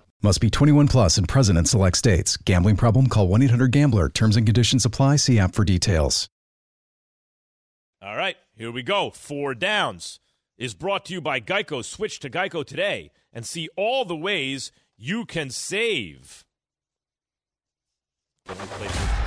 [0.23, 2.37] Must be 21 plus and present in select states.
[2.37, 3.07] Gambling problem?
[3.07, 4.07] Call 1 800 Gambler.
[4.07, 5.15] Terms and conditions apply.
[5.15, 6.29] See app for details.
[8.03, 9.11] All right, here we go.
[9.11, 10.19] Four downs
[10.57, 11.83] is brought to you by Geico.
[11.83, 16.43] Switch to Geico today and see all the ways you can save.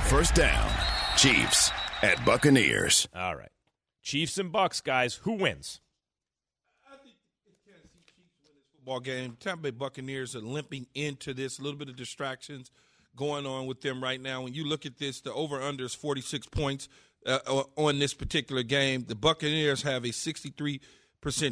[0.05, 0.71] First down.
[1.17, 3.07] Chiefs at Buccaneers.
[3.15, 3.51] All right.
[4.01, 5.15] Chiefs and Bucks, guys.
[5.23, 5.81] Who wins?
[8.85, 9.35] Football game.
[9.39, 11.57] Tampa Bay Buccaneers are limping into this.
[11.57, 12.69] A little bit of distractions
[13.15, 14.43] going on with them right now.
[14.43, 16.87] When you look at this, the over under is 46 points
[17.25, 17.39] uh,
[17.77, 19.05] on this particular game.
[19.07, 20.79] The Buccaneers have a 63%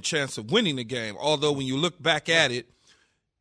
[0.04, 1.16] chance of winning the game.
[1.20, 2.70] Although when you look back at it,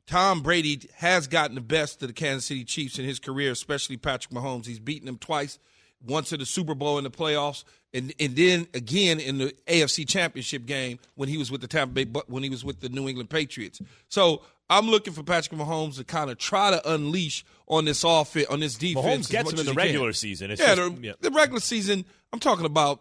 [0.06, 3.98] Tom Brady has gotten the best of the Kansas City Chiefs in his career, especially
[3.98, 4.64] Patrick Mahomes.
[4.64, 5.58] He's beaten them twice,
[6.06, 10.08] once in the Super Bowl in the playoffs, and and then again in the AFC
[10.08, 13.08] Championship game when he was with the Tampa Bay when he was with the New
[13.08, 13.80] England Patriots.
[14.08, 18.46] So I'm looking for Patrick Mahomes to kind of try to unleash on this offense,
[18.46, 19.28] on this defense.
[19.28, 20.14] Mahomes gets him in the regular can.
[20.14, 20.50] season.
[20.50, 22.04] It's yeah, just, the, yeah, the regular season.
[22.32, 23.00] I'm talking about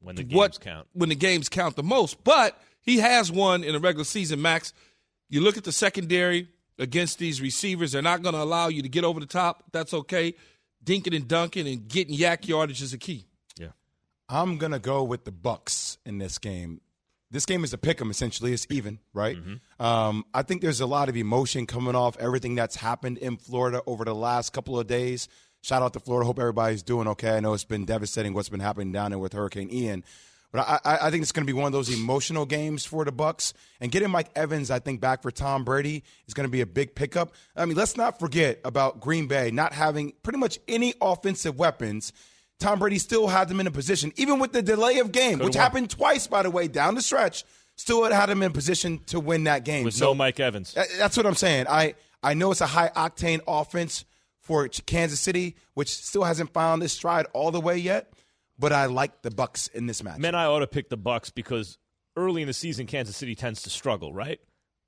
[0.00, 0.88] when the games what, count.
[0.94, 4.40] When the games count the most, but he has one in the regular season.
[4.40, 4.72] Max,
[5.28, 8.88] you look at the secondary against these receivers; they're not going to allow you to
[8.88, 9.64] get over the top.
[9.72, 10.34] That's okay.
[10.84, 13.26] Dinking and dunking and getting YAC yardage is a key.
[13.58, 13.70] Yeah,
[14.28, 16.80] I'm gonna go with the Bucks in this game.
[17.30, 18.52] This game is a pick 'em essentially.
[18.52, 19.36] It's even, right?
[19.36, 19.82] Mm-hmm.
[19.84, 23.82] Um, I think there's a lot of emotion coming off everything that's happened in Florida
[23.86, 25.28] over the last couple of days.
[25.62, 26.24] Shout out to Florida.
[26.24, 27.36] Hope everybody's doing okay.
[27.36, 30.04] I know it's been devastating what's been happening down there with Hurricane Ian.
[30.56, 33.04] But I, I, I think it's going to be one of those emotional games for
[33.04, 33.52] the Bucks.
[33.78, 36.66] And getting Mike Evans, I think, back for Tom Brady is going to be a
[36.66, 37.34] big pickup.
[37.54, 42.12] I mean, let's not forget about Green Bay not having pretty much any offensive weapons.
[42.58, 45.44] Tom Brady still had them in a position, even with the delay of game, Could've
[45.44, 45.62] which won.
[45.62, 47.44] happened twice, by the way, down the stretch.
[47.76, 49.84] Still had him in position to win that game.
[49.84, 50.74] with so no Mike Evans.
[50.96, 51.66] that's what I'm saying.
[51.68, 54.06] I I know it's a high octane offense
[54.40, 58.10] for Kansas City, which still hasn't found its stride all the way yet.
[58.58, 60.18] But I like the Bucks in this match.
[60.18, 61.78] Man, I ought to pick the Bucks because
[62.16, 64.40] early in the season, Kansas City tends to struggle, right?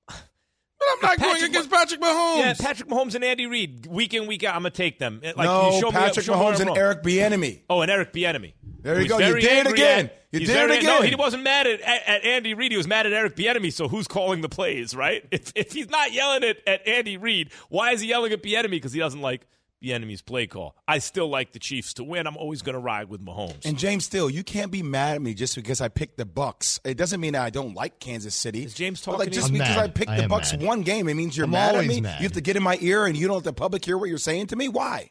[0.06, 2.38] But I'm not going against Patrick Mahomes.
[2.38, 5.20] Yeah, Patrick Mahomes and Andy Reid, week in week out, I'm gonna take them.
[5.22, 6.70] Like, no, you show Patrick me where Mahomes and.
[6.76, 7.62] Eric Bieniemy.
[7.68, 8.54] Oh, and Eric Bieniemy.
[8.80, 9.18] There you go.
[9.18, 10.06] You very did it again.
[10.06, 12.70] at- You did very- it No, he wasn't mad at, at, at Andy Reid.
[12.70, 13.72] He was mad at Eric Bieniemy.
[13.72, 15.24] So who's calling the plays, right?
[15.32, 18.70] If, if he's not yelling at, at Andy Reid, why is he yelling at Bieniemy?
[18.70, 19.46] Because he doesn't like
[19.82, 20.74] Bieniemy's play call.
[20.86, 22.26] I still like the Chiefs to win.
[22.26, 23.64] I'm always going to ride with Mahomes.
[23.64, 26.80] And James Still, you can't be mad at me just because I picked the Bucks.
[26.84, 28.64] It doesn't mean that I don't like Kansas City.
[28.64, 29.48] Is James But, talking like just?
[29.48, 29.84] I'm because mad.
[29.84, 30.62] I picked I the Bucks mad.
[30.62, 32.00] one game, it means you're I'm mad at me.
[32.00, 32.20] mad.
[32.20, 34.08] You have to get in my ear and you don't let the public hear what
[34.08, 34.68] you're saying to me.
[34.68, 35.10] Why?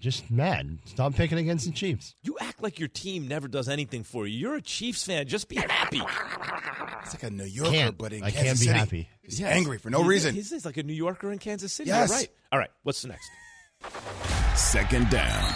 [0.00, 0.78] Just mad.
[0.86, 2.14] Stop picking against the Chiefs.
[2.22, 4.38] You act like your team never does anything for you.
[4.38, 5.26] You're a Chiefs fan.
[5.28, 6.00] Just be happy.
[7.02, 7.98] It's like a New Yorker, Can't.
[7.98, 8.78] but in I Kansas can't be City.
[8.78, 9.08] happy.
[9.22, 9.54] He's Yes.
[9.54, 10.34] angry for no He- reason.
[10.34, 11.88] He's, he's like a New Yorker in Kansas City.
[11.88, 12.08] Yes.
[12.08, 12.28] You're right.
[12.52, 12.70] All right.
[12.82, 13.30] What's the next?
[14.54, 15.54] Second down.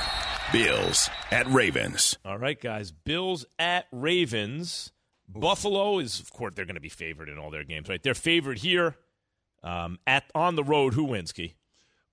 [0.53, 2.19] Bills at Ravens.
[2.25, 2.93] All right, guys.
[2.93, 4.93] Bills at Ravens.
[5.29, 8.03] Buffalo is, of course, they're going to be favored in all their games, right?
[8.03, 8.95] They're favored here.
[9.63, 11.55] Um, at on the road, who wins, Key?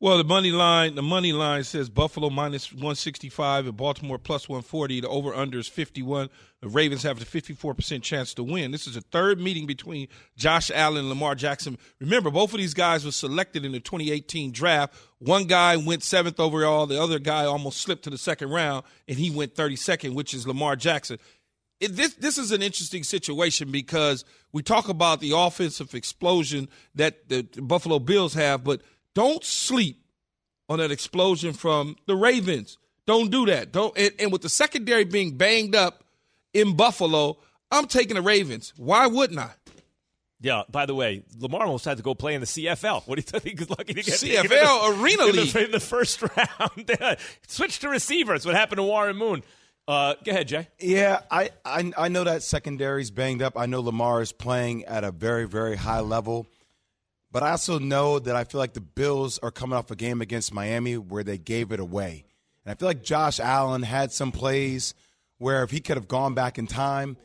[0.01, 5.01] Well, the money line, the money line says Buffalo minus 165 and Baltimore plus 140.
[5.01, 6.27] The over under is 51.
[6.61, 8.71] The Ravens have a 54% chance to win.
[8.71, 11.77] This is the third meeting between Josh Allen and Lamar Jackson.
[11.99, 14.95] Remember, both of these guys were selected in the 2018 draft.
[15.19, 16.87] One guy went seventh overall.
[16.87, 20.47] The other guy almost slipped to the second round, and he went 32nd, which is
[20.47, 21.19] Lamar Jackson.
[21.79, 27.29] It, this this is an interesting situation because we talk about the offensive explosion that
[27.29, 28.81] the Buffalo Bills have, but
[29.15, 30.03] don't sleep
[30.69, 32.77] on that explosion from the Ravens.
[33.05, 33.71] Don't do that.
[33.71, 36.03] Don't and, and with the secondary being banged up
[36.53, 37.37] in Buffalo,
[37.71, 38.73] I'm taking the Ravens.
[38.77, 39.51] Why wouldn't I?
[40.39, 40.63] Yeah.
[40.71, 43.07] By the way, Lamar almost had to go play in the CFL.
[43.07, 43.59] What do you think?
[43.59, 45.55] He's lucky to get CFL in the- Arena in the- League.
[45.55, 47.17] in the first round.
[47.47, 48.33] Switch to receiver.
[48.33, 49.43] That's what happened to Warren Moon.
[49.87, 50.67] Uh, go ahead, Jay.
[50.79, 53.57] Yeah, I, I I know that secondary's banged up.
[53.57, 56.45] I know Lamar is playing at a very very high level,
[57.31, 60.21] but I also know that I feel like the Bills are coming off a game
[60.21, 62.25] against Miami where they gave it away,
[62.65, 64.93] and I feel like Josh Allen had some plays
[65.37, 67.17] where if he could have gone back in time,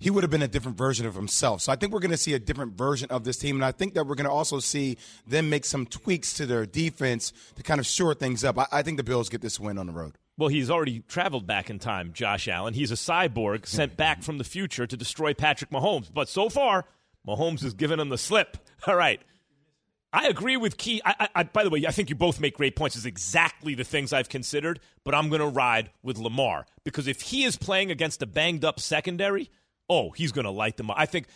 [0.00, 1.62] he would have been a different version of himself.
[1.62, 3.72] So I think we're going to see a different version of this team, and I
[3.72, 4.96] think that we're going to also see
[5.26, 8.58] them make some tweaks to their defense to kind of shore things up.
[8.58, 10.16] I, I think the Bills get this win on the road.
[10.36, 12.74] Well, he's already traveled back in time, Josh Allen.
[12.74, 16.12] He's a cyborg sent back from the future to destroy Patrick Mahomes.
[16.14, 16.84] But so far,
[17.28, 18.56] Mahomes has given him the slip.
[18.86, 19.20] All right.
[20.10, 21.02] I agree with Key.
[21.04, 22.96] I, I, I, by the way, I think you both make great points.
[22.96, 27.20] It's exactly the things I've considered, but I'm going to ride with Lamar because if
[27.20, 29.50] he is playing against a banged up secondary,
[29.90, 30.96] oh, he's going to light them up.
[30.98, 31.26] I think,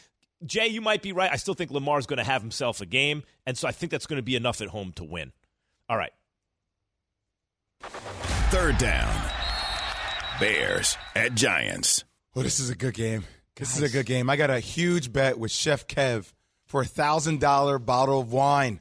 [0.47, 1.31] Jay, you might be right.
[1.31, 4.07] I still think Lamar's going to have himself a game, and so I think that's
[4.07, 5.33] going to be enough at home to win.
[5.91, 6.13] All right.
[7.83, 9.31] Third down.
[10.41, 12.05] Bears at Giants.
[12.35, 13.25] Well, this is a good game.
[13.57, 14.31] This is a good game.
[14.31, 16.33] I got a huge bet with Chef Kev
[16.67, 18.81] for a thousand dollar bottle of wine.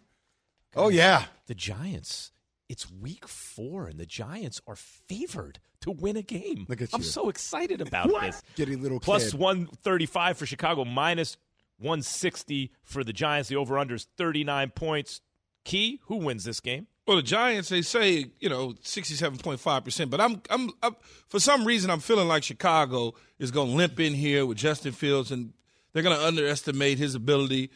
[0.75, 2.31] Oh yeah, The Giants.
[2.69, 6.65] It's week four, and the Giants are favored to win a game.
[6.69, 7.05] Look at I'm you.
[7.05, 8.41] so excited about this.
[8.55, 9.33] Giddy little kid.
[9.33, 11.35] 135 for Chicago, minus
[11.79, 13.49] 160 for the Giants.
[13.49, 15.19] The over under is 39 points.
[15.65, 16.87] Key, who wins this game?
[17.07, 20.95] Well, the Giants, they say you know sixty-seven point five percent, but I'm, I'm, I'm
[21.29, 24.91] for some reason I'm feeling like Chicago is going to limp in here with Justin
[24.91, 25.51] Fields, and
[25.93, 27.71] they're going to underestimate his ability.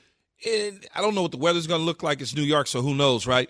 [0.46, 2.22] and I don't know what the weather's going to look like.
[2.22, 3.50] It's New York, so who knows, right?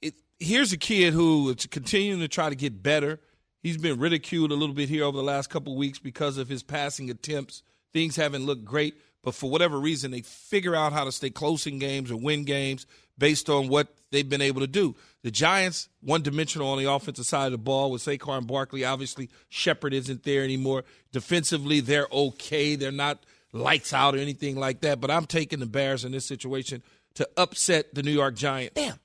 [0.00, 3.20] It, here's a kid who is continuing to try to get better.
[3.62, 6.62] He's been ridiculed a little bit here over the last couple weeks because of his
[6.64, 7.62] passing attempts.
[7.92, 11.66] Things haven't looked great, but for whatever reason, they figure out how to stay close
[11.66, 12.86] in games or win games
[13.18, 14.94] based on what they've been able to do.
[15.22, 18.84] The Giants, one dimensional on the offensive side of the ball with Saquon Barkley.
[18.84, 20.84] Obviously, Shepard isn't there anymore.
[21.12, 22.74] Defensively, they're okay.
[22.74, 25.00] They're not lights out or anything like that.
[25.00, 26.82] But I'm taking the Bears in this situation
[27.14, 28.74] to upset the New York Giants.
[28.74, 28.98] Damn.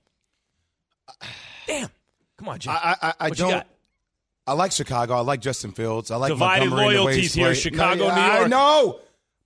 [1.68, 1.90] Damn.
[2.38, 2.72] Come on, Jay.
[2.72, 3.50] I, I, I What don't.
[3.52, 3.68] got?
[4.46, 5.14] I like Chicago.
[5.16, 6.10] I like Justin Fields.
[6.10, 7.54] I like David Montgomery and the way loyalties here.
[7.54, 8.50] Chicago, No, New I York.
[8.50, 9.00] know,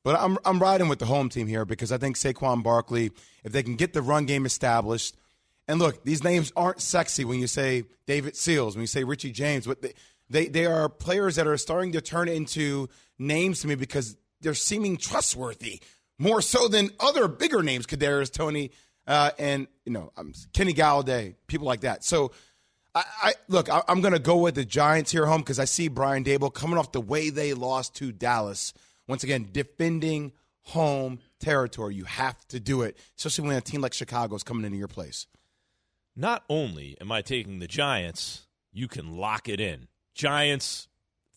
[0.03, 3.11] but I'm I'm riding with the home team here because I think Saquon Barkley,
[3.43, 5.15] if they can get the run game established,
[5.67, 9.31] and look, these names aren't sexy when you say David Sills, when you say Richie
[9.31, 9.93] James, but they
[10.29, 12.87] they, they are players that are starting to turn into
[13.19, 15.81] names to me because they're seeming trustworthy
[16.17, 18.71] more so than other bigger names, Kadarius Toney,
[19.07, 20.11] uh, and you know
[20.53, 22.03] Kenny Golladay, people like that.
[22.03, 22.31] So.
[22.93, 23.69] I, I look.
[23.69, 26.53] I, I'm going to go with the Giants here home because I see Brian Daboll
[26.53, 28.73] coming off the way they lost to Dallas.
[29.07, 30.31] Once again, defending
[30.63, 31.95] home territory.
[31.95, 34.87] You have to do it, especially when a team like Chicago is coming into your
[34.87, 35.27] place.
[36.15, 39.87] Not only am I taking the Giants, you can lock it in.
[40.13, 40.87] Giants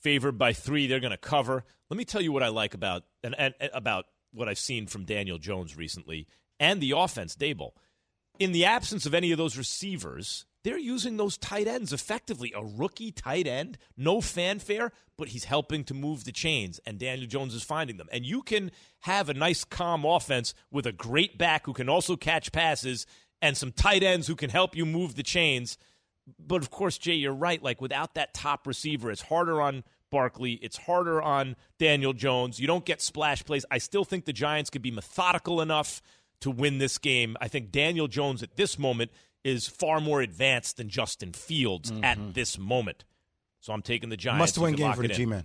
[0.00, 0.86] favored by three.
[0.86, 1.64] They're going to cover.
[1.88, 4.86] Let me tell you what I like about and, and, and about what I've seen
[4.86, 6.26] from Daniel Jones recently
[6.58, 7.72] and the offense, Daboll.
[8.38, 12.52] In the absence of any of those receivers, they're using those tight ends effectively.
[12.56, 17.28] A rookie tight end, no fanfare, but he's helping to move the chains, and Daniel
[17.28, 18.08] Jones is finding them.
[18.10, 22.16] And you can have a nice, calm offense with a great back who can also
[22.16, 23.06] catch passes
[23.42, 25.76] and some tight ends who can help you move the chains.
[26.38, 27.62] But of course, Jay, you're right.
[27.62, 30.54] Like without that top receiver, it's harder on Barkley.
[30.54, 32.58] It's harder on Daniel Jones.
[32.58, 33.66] You don't get splash plays.
[33.70, 36.00] I still think the Giants could be methodical enough
[36.40, 37.36] to win this game.
[37.40, 39.10] I think Daniel Jones at this moment
[39.44, 42.32] is far more advanced than Justin Fields at mm-hmm.
[42.32, 43.04] this moment.
[43.60, 44.38] So I'm taking the Giants.
[44.40, 45.08] Must win game for the.
[45.08, 45.44] G man.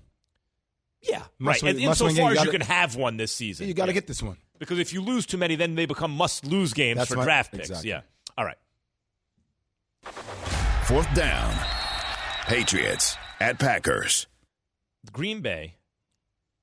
[1.01, 1.73] Yeah, Must right.
[1.75, 2.25] win- And must win game.
[2.27, 3.95] insofar as you gotta- can have one this season, You got to Yeah.
[3.95, 4.37] get this one.
[4.57, 7.51] because if you lose too many, then they become must-lose games That's for my- draft
[7.53, 7.69] picks.
[7.69, 7.91] exactly.
[7.91, 8.01] Yeah.
[8.37, 8.57] All right.
[10.85, 11.55] Fourth down.
[12.47, 14.27] Patriots at Packers.
[15.11, 15.75] Green Bay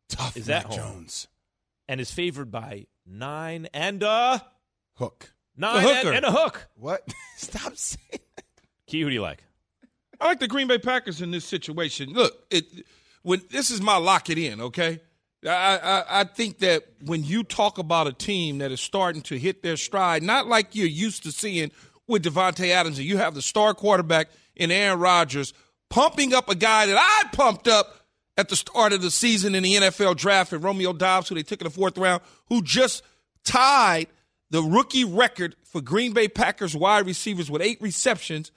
[0.09, 1.29] Tough is Mac at home Jones.
[1.89, 4.45] and is favored by nine and a
[4.97, 5.33] Hook.
[5.57, 6.13] Nine The and, hooker.
[6.13, 6.69] and a hook.
[6.77, 7.03] What?
[7.37, 8.21] Stop saying.
[8.87, 9.43] Key, who do you like?
[10.21, 12.11] I like the Green Bay Packers in this situation.
[12.13, 12.65] Look, it
[13.23, 14.61] when this is my lock it in.
[14.61, 15.01] Okay,
[15.47, 19.39] I, I I think that when you talk about a team that is starting to
[19.39, 21.71] hit their stride, not like you're used to seeing
[22.07, 25.53] with Davante Adams, and you have the star quarterback in Aaron Rodgers
[25.91, 28.07] pumping up a guy that I pumped up
[28.39, 31.43] at the start of the season in the NFL draft, and Romeo Doubs, who they
[31.43, 33.03] took in the fourth round, who just
[33.45, 34.07] tied
[34.51, 38.53] the rookie record for Green Bay Packers wide receivers with eight receptions.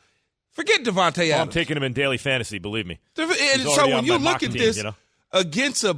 [0.51, 2.59] Forget Davante Oh, I'm taking him in daily fantasy.
[2.59, 2.99] Believe me.
[3.17, 4.95] And so when you look at team, this you know?
[5.31, 5.97] against a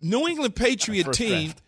[0.00, 1.62] New England Patriot team draft.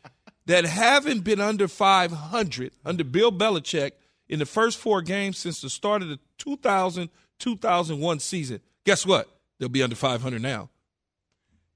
[0.46, 3.92] that haven't been under 500 under Bill Belichick
[4.28, 9.28] in the first four games since the start of the 2000 2001 season, guess what?
[9.58, 10.68] They'll be under 500 now.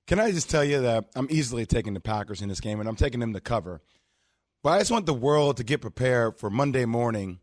[0.07, 2.89] Can I just tell you that I'm easily taking the Packers in this game, and
[2.89, 3.81] I'm taking them to cover.
[4.65, 7.39] But I just want the world to get prepared for Monday morning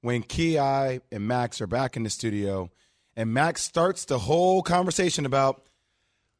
[0.00, 2.70] when Ki and Max are back in the studio,
[3.14, 5.66] and Max starts the whole conversation about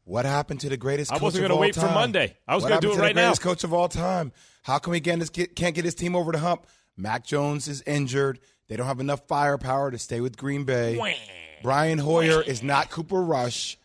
[0.05, 1.13] what happened to the greatest.
[1.13, 1.83] I wasn't gonna all wait for?
[1.83, 2.35] Monday.
[2.49, 3.35] I was gonna do it right now.
[3.35, 4.33] coach of all time.
[4.63, 6.67] How can he get his, get, can't get his team over the hump?
[6.97, 8.41] Mac Jones is injured.
[8.69, 10.99] They don't have enough firepower to stay with Green Bay.
[11.63, 13.77] Brian Hoyer is not Cooper Rush.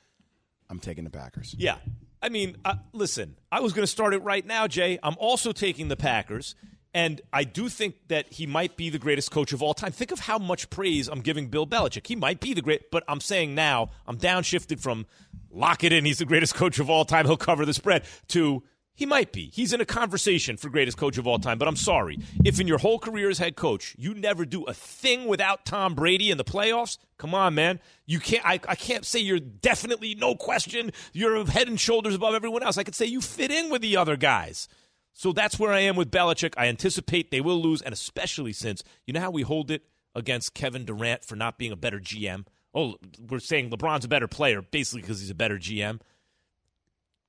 [0.70, 1.54] I'm taking the Packers.
[1.58, 1.76] Yeah.
[2.22, 4.98] I mean, uh, listen, I was going to start it right now, Jay.
[5.04, 6.56] I'm also taking the Packers,
[6.94, 9.92] and I do think that he might be the greatest coach of all time.
[9.92, 12.08] Think of how much praise I'm giving Bill Belichick.
[12.08, 15.06] He might be the great, but I'm saying now I'm downshifted from
[15.52, 18.64] lock it in, he's the greatest coach of all time, he'll cover the spread, to
[18.98, 19.52] he might be.
[19.54, 22.18] He's in a conversation for greatest coach of all time, but I'm sorry.
[22.44, 25.94] If in your whole career as head coach, you never do a thing without Tom
[25.94, 27.80] Brady in the playoffs, come on, man.
[28.08, 32.34] You can't I, I can't say you're definitely no question, you're head and shoulders above
[32.34, 32.80] everyone else.
[32.80, 34.68] I could say you fit in with the other guys.
[35.14, 36.56] So that's where I am with Belichick.
[36.58, 39.84] I anticipate they will lose, and especially since you know how we hold it
[40.16, 42.48] against Kevin Durant for not being a better GM.
[42.74, 42.96] Oh,
[43.30, 46.00] we're saying LeBron's a better player, basically because he's a better GM.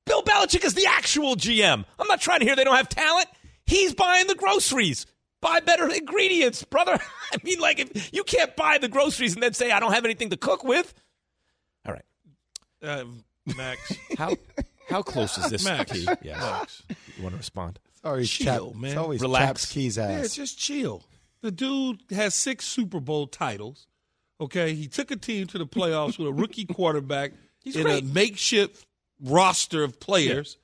[0.08, 1.84] Bill Belichick is the actual GM.
[1.98, 3.28] I'm not trying to hear they don't have talent.
[3.66, 5.06] He's buying the groceries.
[5.40, 6.98] Buy better ingredients, brother.
[7.32, 10.04] I mean, like, if you can't buy the groceries and then say, I don't have
[10.04, 10.92] anything to cook with.
[11.86, 12.04] All right.
[12.82, 13.04] Uh,
[13.56, 14.34] Max, How
[14.88, 15.64] how close is this?
[15.64, 16.08] Max, Key?
[16.22, 16.40] Yes.
[16.40, 16.82] Max.
[17.16, 17.78] You want to respond?
[18.04, 18.90] always chill, Chap- man.
[18.92, 19.44] It's always Relax.
[19.46, 20.34] Chaps Keys Yeah, ass.
[20.34, 21.04] just chill.
[21.42, 23.86] The dude has six Super Bowl titles.
[24.40, 27.32] Okay, he took a team to the playoffs with a rookie quarterback
[27.62, 28.02] He's in great.
[28.02, 28.86] a makeshift
[29.22, 30.56] roster of players.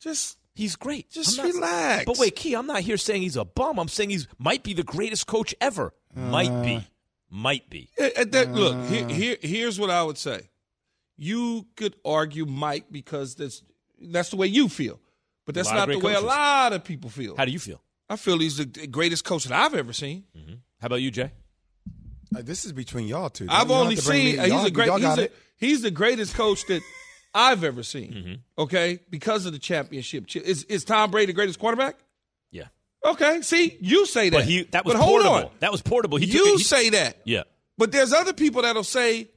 [0.00, 1.10] Just He's great.
[1.10, 2.04] Just I'm not- relax.
[2.04, 3.78] But wait, Key, I'm not here saying he's a bum.
[3.78, 5.94] I'm saying he's might be the greatest coach ever.
[6.14, 6.62] might Uh.
[6.62, 6.86] be.
[7.30, 7.88] Might be.
[7.98, 10.50] At- at that, look, here, here, here's what I would say.
[11.16, 13.62] You could argue Mike because that's
[14.00, 15.00] that's the way you feel,
[15.46, 16.24] but that's A lot of not the great way coaches.
[16.24, 17.36] a lot of people feel.
[17.36, 17.80] How do you feel?
[18.10, 20.24] I feel he's the greatest coach that I've ever seen.
[20.80, 21.30] How about you, Jay?
[22.36, 23.46] Uh, this is between y'all two.
[23.48, 25.82] I've You don't only have to bring seen uh, he's a great he's, a, he's
[25.82, 26.82] the greatest coach that
[27.34, 28.12] I've ever seen.
[28.12, 28.62] Mm-hmm.
[28.62, 30.34] Okay, because of the championship.
[30.36, 31.96] Is is Tom Brady the greatest quarterback?
[32.50, 32.64] Yeah.
[33.04, 34.36] Okay, see, you say that.
[34.36, 35.48] But he that was But hold portable.
[35.48, 35.54] on.
[35.60, 36.18] That was portable.
[36.18, 37.16] He took you it- he- say that.
[37.24, 37.42] Yeah.
[37.78, 39.28] But there's other people that'll say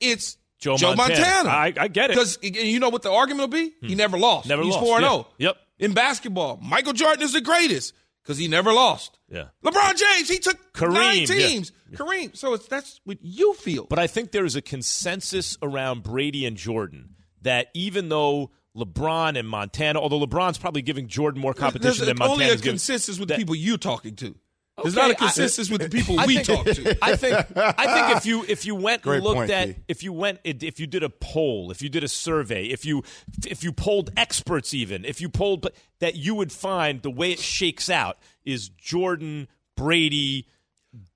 [0.00, 1.20] it's Joe Joe, Montana.
[1.20, 1.48] Montana.
[1.48, 2.14] I- I get it.
[2.14, 3.72] Because you know what the argument will be?
[3.82, 4.48] He never lost.
[4.48, 5.08] Never He's lost, 4 yeah.
[5.08, 5.26] 0.
[5.38, 5.56] Yep.
[5.80, 9.18] In basketball, Michael Jordan is the greatest because he never lost.
[9.30, 9.46] Yeah.
[9.64, 11.26] LeBron James, he took Kareem, nine yeah.
[11.26, 11.72] teams.
[11.94, 12.36] Kareem.
[12.36, 13.86] So it's that's what you feel.
[13.86, 19.38] But I think there is a consensus around Brady and Jordan that even though LeBron
[19.38, 22.72] and Montana, although LeBron's probably giving Jordan more competition There's than only a Montana's giving.
[22.74, 24.34] consensus with that- the people you're talking to.
[24.82, 26.98] There's Okay, not a I- consensus with the people I we think- talk to.
[27.04, 29.74] I think I think if you if you went Great and looked point, at Key.
[29.88, 33.02] if you went if you did a poll, if you did a survey, if you
[33.46, 35.66] if you polled experts even, if you polled
[35.98, 40.46] that you would find the way it shakes out is Jordan, Brady,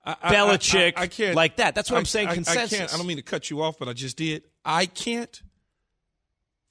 [0.04, 1.74] I- I- Belichick, I, I can't like that.
[1.74, 2.28] That's what I- I'm saying.
[2.28, 2.72] I, consensus.
[2.74, 2.92] I can't.
[2.94, 4.42] I don't mean to cut you off, but I just did.
[4.64, 5.40] I can't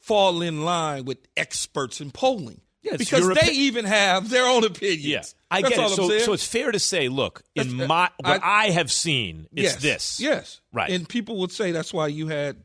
[0.03, 4.45] fall in line with experts in polling Yeah, because your they opi- even have their
[4.45, 5.05] own opinions.
[5.05, 5.89] Yeah, I That's get all it.
[5.91, 6.23] I'm So, saying.
[6.25, 9.47] so it's fair to say, look, in That's- uh, my what I- I, have seen,
[9.53, 10.19] it's yes, this.
[10.19, 10.89] Yes, Right.
[10.91, 12.57] And people would say that's why you had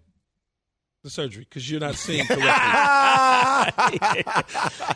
[1.05, 2.43] the surgery because you're not seeing correctly.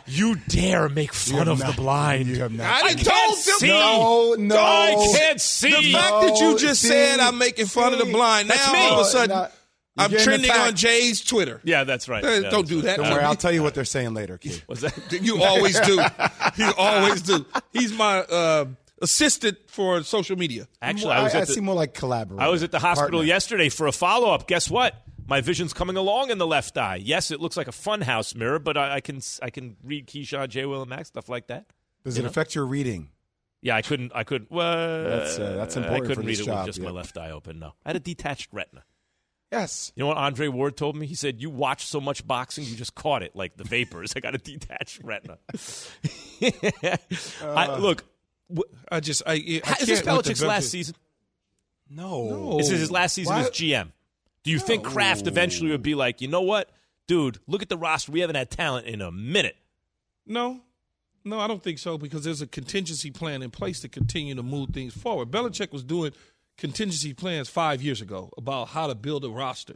[0.07, 2.27] you dare make fun of the blind.
[2.27, 2.65] You have not.
[2.65, 3.55] I I didn't can't told them.
[3.59, 3.67] see.
[3.67, 4.55] No, no.
[4.61, 5.69] I can't see.
[5.71, 8.73] The fact that you just see, said I'm making fun of the blind, That's now
[8.73, 8.79] me.
[8.87, 9.47] all of a sudden No,
[9.97, 11.61] you're I'm trending on Jay's Twitter.
[11.63, 12.23] Yeah, that's right.
[12.23, 12.85] Eh, Yeah, don't that's do right.
[12.85, 12.97] that.
[12.97, 14.63] Don't worry, I'll tell you what they're saying later, kid.
[14.67, 14.93] Was that?
[15.21, 15.99] You always do.
[16.57, 17.45] You always do.
[17.71, 18.65] He's my uh,
[19.01, 20.67] assistant for social media.
[20.81, 22.41] Actually, I was I, at the, see more like collaborator.
[22.43, 23.27] I was at the hospital partner.
[23.27, 24.47] yesterday for a follow up.
[24.47, 24.95] Guess what?
[25.27, 26.97] My vision's coming along in the left eye.
[27.01, 30.49] Yes, it looks like a funhouse mirror, but I, I can I can read Keyshawn,
[30.49, 30.65] J.
[30.65, 31.65] Will, and Max stuff like that.
[32.03, 32.29] Does You it know?
[32.29, 33.09] affect your reading?
[33.61, 34.11] Yeah, I couldn't.
[34.13, 34.51] I couldn't.
[34.51, 36.91] Well, That's, uh, that's important I couldn't for read this it job, with just my
[36.91, 37.59] left eye open.
[37.59, 38.83] No, I had a detached retina.
[39.53, 39.91] Yes.
[39.95, 41.05] You know what Andre Ward told me?
[41.05, 44.19] He said, "You watch so much boxing, you just caught it like the vapors." I
[44.19, 45.37] got a detached retina.
[46.41, 48.03] I, uh, look,
[48.49, 50.95] w- I just I, I is can't this Belichick's last season?
[51.87, 52.57] No.
[52.57, 53.91] This is his last season as GM.
[54.43, 56.71] Do you think Kraft eventually would be like, you know what,
[57.07, 57.37] dude?
[57.45, 58.11] Look at the roster.
[58.11, 59.55] We haven't had talent in a minute.
[60.25, 60.61] No,
[61.23, 64.41] no, I don't think so because there's a contingency plan in place to continue to
[64.41, 65.29] move things forward.
[65.29, 66.11] Belichick was doing
[66.57, 69.75] contingency plans five years ago about how to build a roster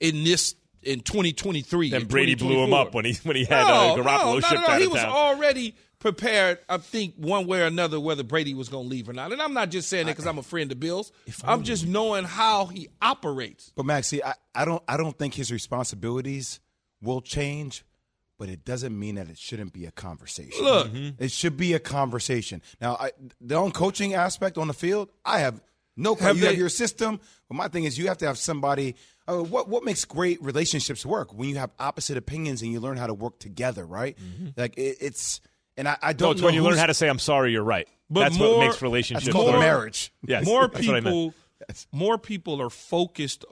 [0.00, 1.90] in this in 2023.
[1.90, 4.34] Then and Brady blew him up when he when he had uh, No, Garoppolo no,
[4.38, 4.70] not shipped at all.
[4.74, 5.12] out He of was town.
[5.12, 9.14] already prepared, I think, one way or another, whether Brady was going to leave or
[9.14, 9.32] not.
[9.32, 11.10] And I'm not just saying that because I'm a friend of Bill's.
[11.44, 13.72] I'm just knowing how he operates.
[13.74, 16.60] But Max, see, I, I don't I don't think his responsibilities
[17.00, 17.84] will change,
[18.38, 20.62] but it doesn't mean that it shouldn't be a conversation.
[20.62, 20.90] Look.
[21.18, 22.60] it should be a conversation.
[22.80, 25.62] Now, I, the on coaching aspect on the field, I have
[25.96, 26.14] no.
[26.14, 28.96] Have you they- have your system, but my thing is you have to have somebody.
[29.26, 32.96] Uh, what what makes great relationships work when you have opposite opinions and you learn
[32.98, 34.18] how to work together, right?
[34.56, 35.40] Like it, it's
[35.76, 37.62] and I, I don't it's know when you learn how to say "I'm sorry, you're
[37.64, 39.60] right." But that's more- what makes relationships That's called work.
[39.60, 40.12] marriage.
[40.26, 41.06] Yes, more that's what I meant.
[41.06, 41.34] people,
[41.90, 43.44] more people are focused.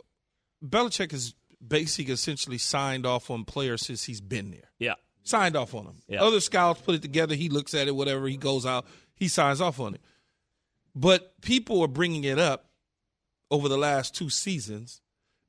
[0.64, 1.34] Belichick has
[1.66, 4.70] basically essentially signed off on players since he's been there.
[4.78, 6.02] Yeah, Signed off on them.
[6.08, 6.22] Yeah.
[6.22, 7.34] Other scouts put it together.
[7.34, 8.26] He looks at it, whatever.
[8.28, 8.86] He goes out.
[9.14, 10.00] He signs off on it.
[10.94, 12.70] But people are bringing it up
[13.50, 15.00] over the last two seasons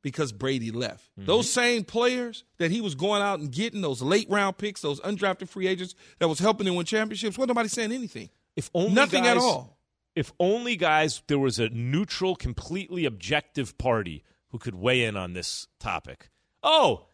[0.02, 1.10] because Brady left.
[1.12, 1.26] Mm-hmm.
[1.26, 5.00] Those same players that he was going out and getting, those late round picks, those
[5.02, 8.30] undrafted free agents that was helping him win championships, wasn't nobody saying anything.
[8.56, 9.80] If only Nothing at all.
[10.16, 15.34] If only guys there was a neutral, completely objective party who could weigh in on
[15.34, 16.30] this topic.
[16.62, 17.06] Oh,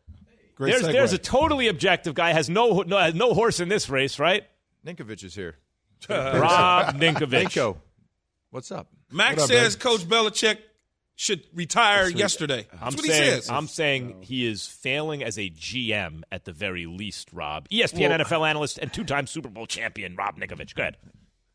[0.55, 0.91] Great there's segue.
[0.91, 4.43] there's a totally objective guy has no no has no horse in this race, right?
[4.86, 5.55] Ninkovich is here.
[6.09, 7.45] Rob Ninkovich.
[7.45, 7.77] Ninko,
[8.51, 8.87] what's up?
[9.11, 9.83] Max What up, says baby?
[9.83, 10.57] Coach Belichick
[11.15, 12.67] should retire yesterday.
[12.71, 13.49] That's I'm what saying, he says.
[13.49, 17.67] I'm saying he is failing as a GM at the very least, Rob.
[17.69, 20.75] ESPN Well- NFL analyst and two time Super Bowl champion, Rob Ninkovich.
[20.75, 20.97] Go ahead.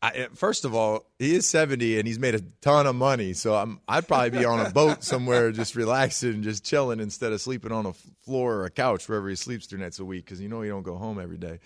[0.01, 3.33] I, first of all, he is 70 and he's made a ton of money.
[3.33, 7.31] So I'm, I'd probably be on a boat somewhere just relaxing and just chilling instead
[7.31, 7.93] of sleeping on a
[8.23, 10.69] floor or a couch wherever he sleeps three nights a week because you know he
[10.69, 11.57] don't go home every day.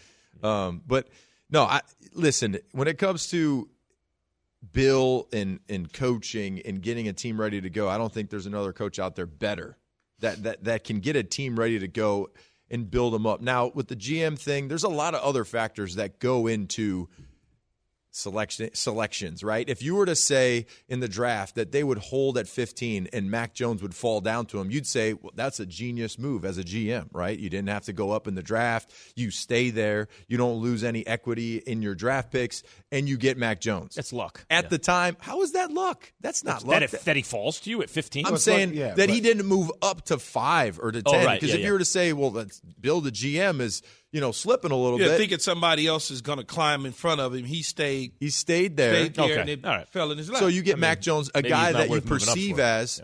[0.42, 1.10] Um, but
[1.50, 1.82] No, I
[2.14, 2.60] listen.
[2.72, 3.68] When it comes to
[4.72, 8.46] Bill and and coaching and getting a team ready to go, I don't think there's
[8.46, 9.78] another coach out there better
[10.20, 12.30] that that that can get a team ready to go
[12.70, 13.42] and build them up.
[13.42, 17.10] Now with the GM thing, there's a lot of other factors that go into
[18.12, 19.68] selection selections, right?
[19.70, 23.30] If you were to say in the draft that they would hold at 15 and
[23.32, 26.58] Mac Jones would fall down to him, you'd say well, that's a genius move as
[26.58, 27.38] a GM, right?
[27.38, 28.92] You didn't have to go up in the draft.
[29.16, 30.08] You stay there.
[30.28, 33.96] You don't lose any equity in your draft picks, and you get Mac Jones.
[33.96, 34.46] That's luck.
[34.50, 34.70] At Yeah.
[34.70, 36.12] the time, how is that luck?
[36.22, 36.80] That's not That, luck.
[36.80, 38.26] That, if, that he falls to you at 15?
[38.26, 41.26] I'm saying that he didn't move up to five or to Oh, ten.
[41.26, 41.40] right.
[41.40, 41.68] Because Yeah, if yeah.
[41.68, 43.82] you were to say, well, that's Bill the GM is
[44.12, 45.18] you know slipping a little Yeah, bit.
[45.18, 47.46] thinking somebody else is going to climb in front of him.
[47.46, 48.14] He stayed.
[48.20, 48.94] he stayed there.
[48.96, 49.42] Stayed there Okay.
[49.42, 49.88] and it All right.
[49.90, 50.40] fell in his lap.
[50.40, 52.56] So you get I mean, Mac Jones, a guy that you worth moving up perceive
[52.58, 52.62] for.
[52.62, 53.02] as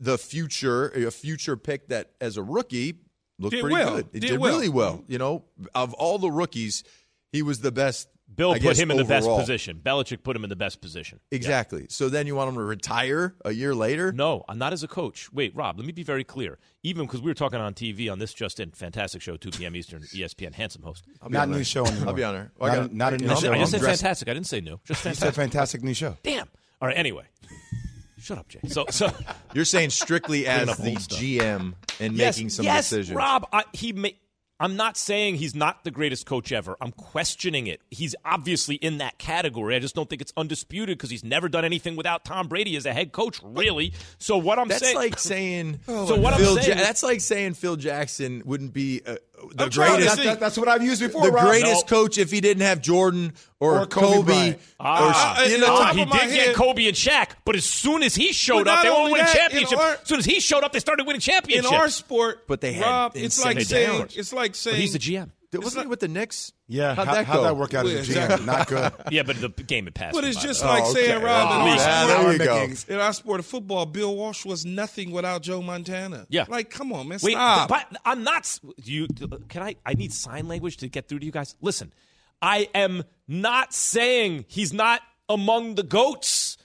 [0.00, 3.00] the future, a future pick that as a rookie
[3.38, 3.96] looked Did pretty well.
[3.96, 4.06] good.
[4.12, 4.52] It Did did, well.
[4.54, 5.04] really well.
[5.08, 5.44] You know,
[5.74, 6.84] of all the rookies,
[7.32, 8.08] he was the best.
[8.34, 9.80] Bill I put guess, him in the best position.
[9.82, 11.20] Belichick put him in the best position.
[11.30, 11.86] Exactly.
[11.88, 14.12] So then you want him to retire a year later?
[14.12, 15.32] No, I'm not as a coach.
[15.32, 16.58] Wait, Rob, let me be very clear.
[16.82, 19.76] Even because we were talking on TV on this just in fantastic show, 2 p.m.
[19.76, 21.04] Eastern, ESPN, handsome host.
[21.22, 22.08] I'll Not on new show anymore.
[22.08, 22.52] I'll be on there.
[22.58, 23.40] Well, I Not, got- a, not a new I show.
[23.40, 24.28] said, I just said dressed- fantastic.
[24.28, 24.80] I didn't say new.
[24.84, 25.34] Just You said fantastic.
[25.34, 26.16] fantastic new show.
[26.22, 26.48] Damn.
[26.82, 26.96] All right.
[26.98, 27.24] Anyway,
[28.18, 28.60] shut up, Jay.
[28.68, 29.08] So, so
[29.54, 31.18] You're saying strictly as the stuff.
[31.20, 33.16] GM and yes, making some yes, decisions.
[33.16, 33.46] Rob.
[33.52, 34.08] I, he ma-
[34.58, 36.76] I'm not saying he's not the greatest coach ever.
[36.80, 37.82] I'm questioning it.
[37.90, 39.76] He's obviously in that category.
[39.76, 42.86] I just don't think it's undisputed because he's never done anything without Tom Brady as
[42.86, 43.92] a head coach, really.
[44.18, 45.80] So what I'm That's saying, like saying.
[45.86, 49.16] so what Phil I'm saying, Ja- that's like saying Phil Jackson wouldn't be uh,
[49.54, 50.16] the I'm greatest.
[50.16, 51.22] see- That- that's what I've used before.
[51.22, 51.46] the Rob.
[51.46, 51.96] greatest No.
[51.96, 54.24] coach if he didn't have Jordan or, Or Kobe Kobe.
[54.24, 54.58] Bryant.
[54.80, 57.64] Ah, Uh, you know, the Ah, he did head- get Kobe and Shaq, but as
[57.64, 59.80] soon as he showed up, they were only winning that, in championships.
[59.80, 62.60] our- as soon as he showed up, they started winning championship in our sport, But
[62.60, 64.16] they had Rob, it's like insane saying talent.
[64.16, 65.30] it's like saying but he's the GM.
[65.64, 66.52] Wasn't he with the Knicks?
[66.68, 68.16] Yeah, How'd how, that how'd that work out Yeah, as a GM?
[68.24, 68.46] exactly.
[68.46, 68.92] Not good.
[69.12, 70.14] Yeah, but the game had passed.
[70.14, 71.24] But it's just like Oh, saying, okay.
[71.24, 72.94] Rob, Oh, in, our yeah, sport, there you go.
[72.94, 76.26] in our sport of football, Bill Walsh was nothing without Joe Montana.
[76.28, 76.44] Yeah.
[76.48, 77.68] Like, come on, man, Wait, stop.
[77.68, 78.58] but I'm not.
[78.82, 79.06] You
[79.48, 79.76] can I?
[79.86, 81.54] I need sign language to get through to you guys.
[81.60, 81.92] Listen,
[82.42, 86.56] I am not saying he's not among the goats,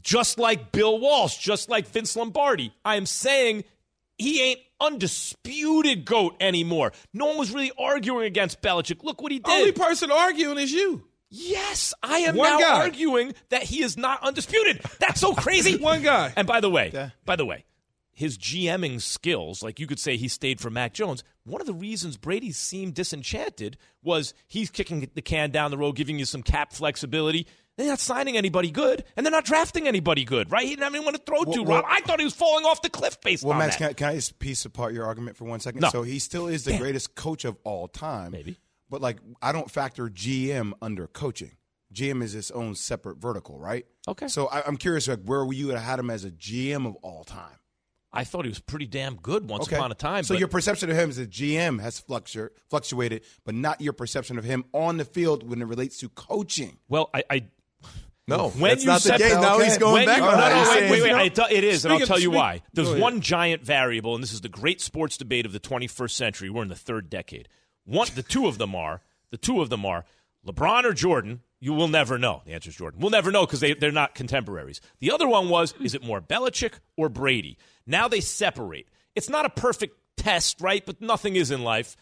[0.00, 2.72] just like Bill Walsh, just like Vince Lombardi.
[2.84, 3.64] I am saying
[4.18, 6.92] he ain't undisputed goat anymore.
[7.12, 9.02] No one was really arguing against Belichick.
[9.02, 9.50] Look what he did.
[9.50, 11.04] Only person arguing is you.
[11.30, 12.80] Yes, I am One now guy.
[12.80, 14.80] arguing that he is not undisputed.
[14.98, 15.76] That's so crazy.
[15.80, 16.32] One guy.
[16.36, 17.64] And by the way, by the way,
[18.12, 21.22] his GMing skills, like you could say he stayed for Mac Jones.
[21.44, 25.96] One of the reasons Brady seemed disenchanted was he's kicking the can down the road,
[25.96, 27.46] giving you some cap flexibility.
[27.78, 30.64] They're not signing anybody good, and they're not drafting anybody good, right?
[30.64, 31.68] He didn't have anyone to throw to, Rob.
[31.68, 33.78] well- I thought he was falling off the cliff based Well, on Max, that.
[33.78, 35.80] can I, can I just piece apart your argument for one second?
[35.80, 35.88] No.
[35.90, 36.80] So he still is the Damn.
[36.80, 38.32] greatest coach of all time.
[38.32, 38.58] Maybe.
[38.90, 41.52] But, like, I don't factor GM under coaching.
[41.94, 43.86] GM is its own separate vertical, right?
[44.08, 44.28] Okay.
[44.28, 46.96] So I, I'm curious, like, where were you have had him as a GM of
[46.96, 47.54] all time?
[48.12, 49.76] I thought he was pretty damn good once Okay.
[49.76, 50.24] upon a time.
[50.24, 54.38] So your perception of him as a GM has fluctu- fluctuated, but not your perception
[54.38, 56.78] of him on the field when it relates to coaching.
[56.88, 57.44] well, I, I
[58.28, 59.32] No, When that's you not the said- case.
[59.32, 59.64] Now Okay.
[59.64, 60.64] he's going When back you- no, that.
[60.66, 62.62] no, wait, wait, wait, it, is, and I'll tell you why.
[62.74, 66.50] There's one giant variable, and this is the great sports debate of the 21st century.
[66.50, 67.48] We're in the third decade.
[67.84, 69.00] One, the two of them are
[69.30, 70.04] the two of them are
[70.46, 71.40] LeBron or Jordan.
[71.60, 72.42] You will never know.
[72.46, 73.00] The answer is Jordan.
[73.00, 74.80] We'll never know because they, they're not contemporaries.
[75.00, 77.58] The other one was is it more Belichick or Brady?
[77.86, 78.88] Now they separate.
[79.16, 80.84] It's not a perfect test, right?
[80.86, 81.96] But nothing is in life.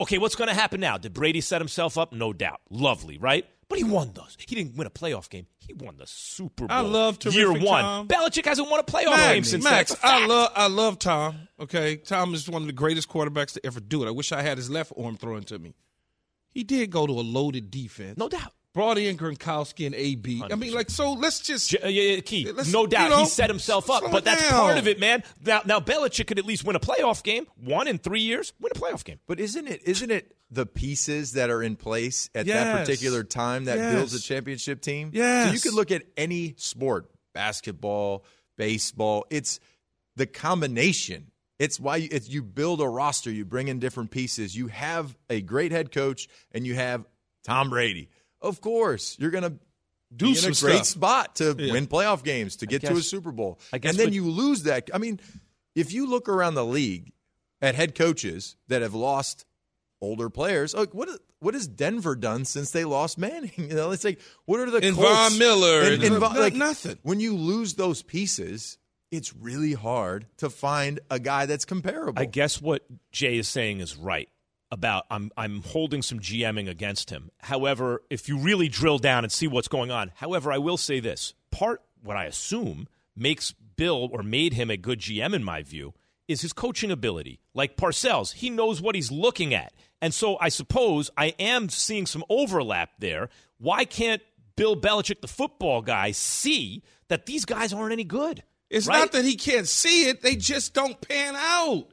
[0.00, 0.98] Okay, what's going to happen now?
[0.98, 2.12] Did Brady set himself up?
[2.12, 2.60] No doubt.
[2.70, 3.46] Lovely, right?
[3.72, 4.36] But he won those.
[4.38, 5.46] He didn't win a playoff game.
[5.56, 6.76] He won the Super Bowl.
[6.76, 7.82] I love year terrific one.
[7.82, 8.06] Tom.
[8.06, 9.96] Belichick hasn't won a playoff game Max, since Max, then.
[9.96, 11.48] It's a I love I love Tom.
[11.58, 14.08] Okay, Tom is one of the greatest quarterbacks to ever do it.
[14.08, 15.72] I wish I had his left arm thrown to me.
[16.50, 18.18] He did go to a loaded defense.
[18.18, 18.52] No doubt.
[18.74, 20.42] Brought in Gronkowski and AB.
[20.50, 23.18] I mean, like, so let's just J- yeah, yeah, Key, Let's- no doubt you know,
[23.18, 24.60] he set himself up, but that's down.
[24.60, 25.22] part of it, man.
[25.44, 28.72] Now, now Belichick could at least win a playoff game, one in three years, win
[28.74, 29.18] a playoff game.
[29.26, 33.66] But isn't it isn't it the pieces that are in place at that particular time
[33.66, 33.94] that Yes.
[33.94, 35.10] builds a championship team?
[35.12, 35.52] So Yes.
[35.52, 38.24] you could look at any sport, basketball,
[38.56, 39.60] baseball, it's
[40.16, 41.30] the combination.
[41.58, 44.56] It's why you, it's, you build a roster, you bring in different pieces.
[44.56, 47.04] You have a great head coach and you have
[47.44, 48.08] Tom Brady.
[48.42, 49.54] Of course, you're going to
[50.14, 50.86] Do be in some a great stuff.
[50.86, 51.72] spot to Yeah.
[51.72, 53.58] win playoff games, to get to a Super Bowl.
[53.72, 54.90] And then what- you lose that.
[54.92, 55.20] I mean,
[55.74, 57.12] if you look around the league
[57.62, 59.46] at head coaches that have lost
[60.00, 63.52] older players, like what what has Denver done since they lost Manning?
[63.56, 66.36] You know, it's like what are the And Colts- Von Miller and, and- and Von-
[66.36, 66.98] like, nothing.
[67.02, 68.78] When you lose those pieces,
[69.10, 72.20] it's really hard to find a guy that's comparable.
[72.20, 74.28] I guess what Jay is saying is right.
[74.72, 77.30] About I'm I'm holding some GMing against him.
[77.38, 80.98] However, if you really drill down and see what's going on, however, I will say
[80.98, 85.62] this: part what I assume makes Bill or made him a good GM in my
[85.62, 85.94] view
[86.26, 87.40] is his coaching ability.
[87.54, 89.72] Like Parcells, he knows what he's looking at.
[90.00, 93.28] And so I suppose I am seeing some overlap there.
[93.58, 94.22] Why can't
[94.56, 98.42] Bill Belichick, the football guy, see that these guys aren't any good?
[98.70, 99.00] It's right?
[99.00, 101.88] not that he can't see it; they just don't pan out.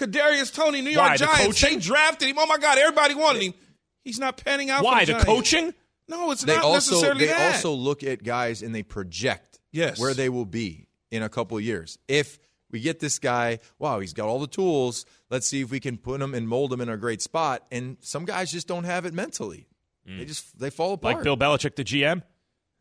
[0.00, 2.36] Kadarius Toney, New York Why, the Giants, they drafted him.
[2.38, 3.54] Oh my God, everybody wanted him.
[4.02, 4.82] He's not panning out.
[4.82, 5.74] Why for the, the coaching?
[6.08, 7.54] No, it's they not also necessarily they that.
[7.54, 10.00] also look at guys and they project Yes.
[10.00, 11.98] where they will be in a couple of years.
[12.08, 12.38] If
[12.70, 15.04] we get this guy, wow, he's got all the tools.
[15.28, 17.64] Let's see if we can put him and mold him in a great spot.
[17.70, 19.68] And some guys just don't have it mentally.
[20.06, 20.26] They mm.
[20.26, 21.16] just they fall apart.
[21.16, 22.22] Like Bill Belichick, the GM?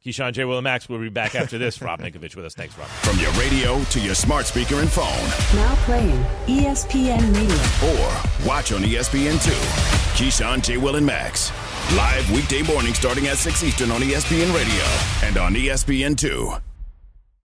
[0.06, 0.45] Keyshawn J.
[0.45, 1.82] Will and Max will be back after this.
[1.82, 2.56] Rob Ninkovich with us.
[2.56, 2.88] Thanks, Rob.
[2.88, 5.06] From your radio to your smart speaker and phone,
[5.60, 7.91] Now playing ESPN Radio.
[7.91, 9.52] or watch on E ESPN2.
[10.16, 10.78] Keyshawn, J.
[10.78, 11.52] Will, and Max.
[11.97, 14.84] Live weekday morning starting at 6 Eastern on ESPN Radio
[15.28, 16.62] and on ESPN2.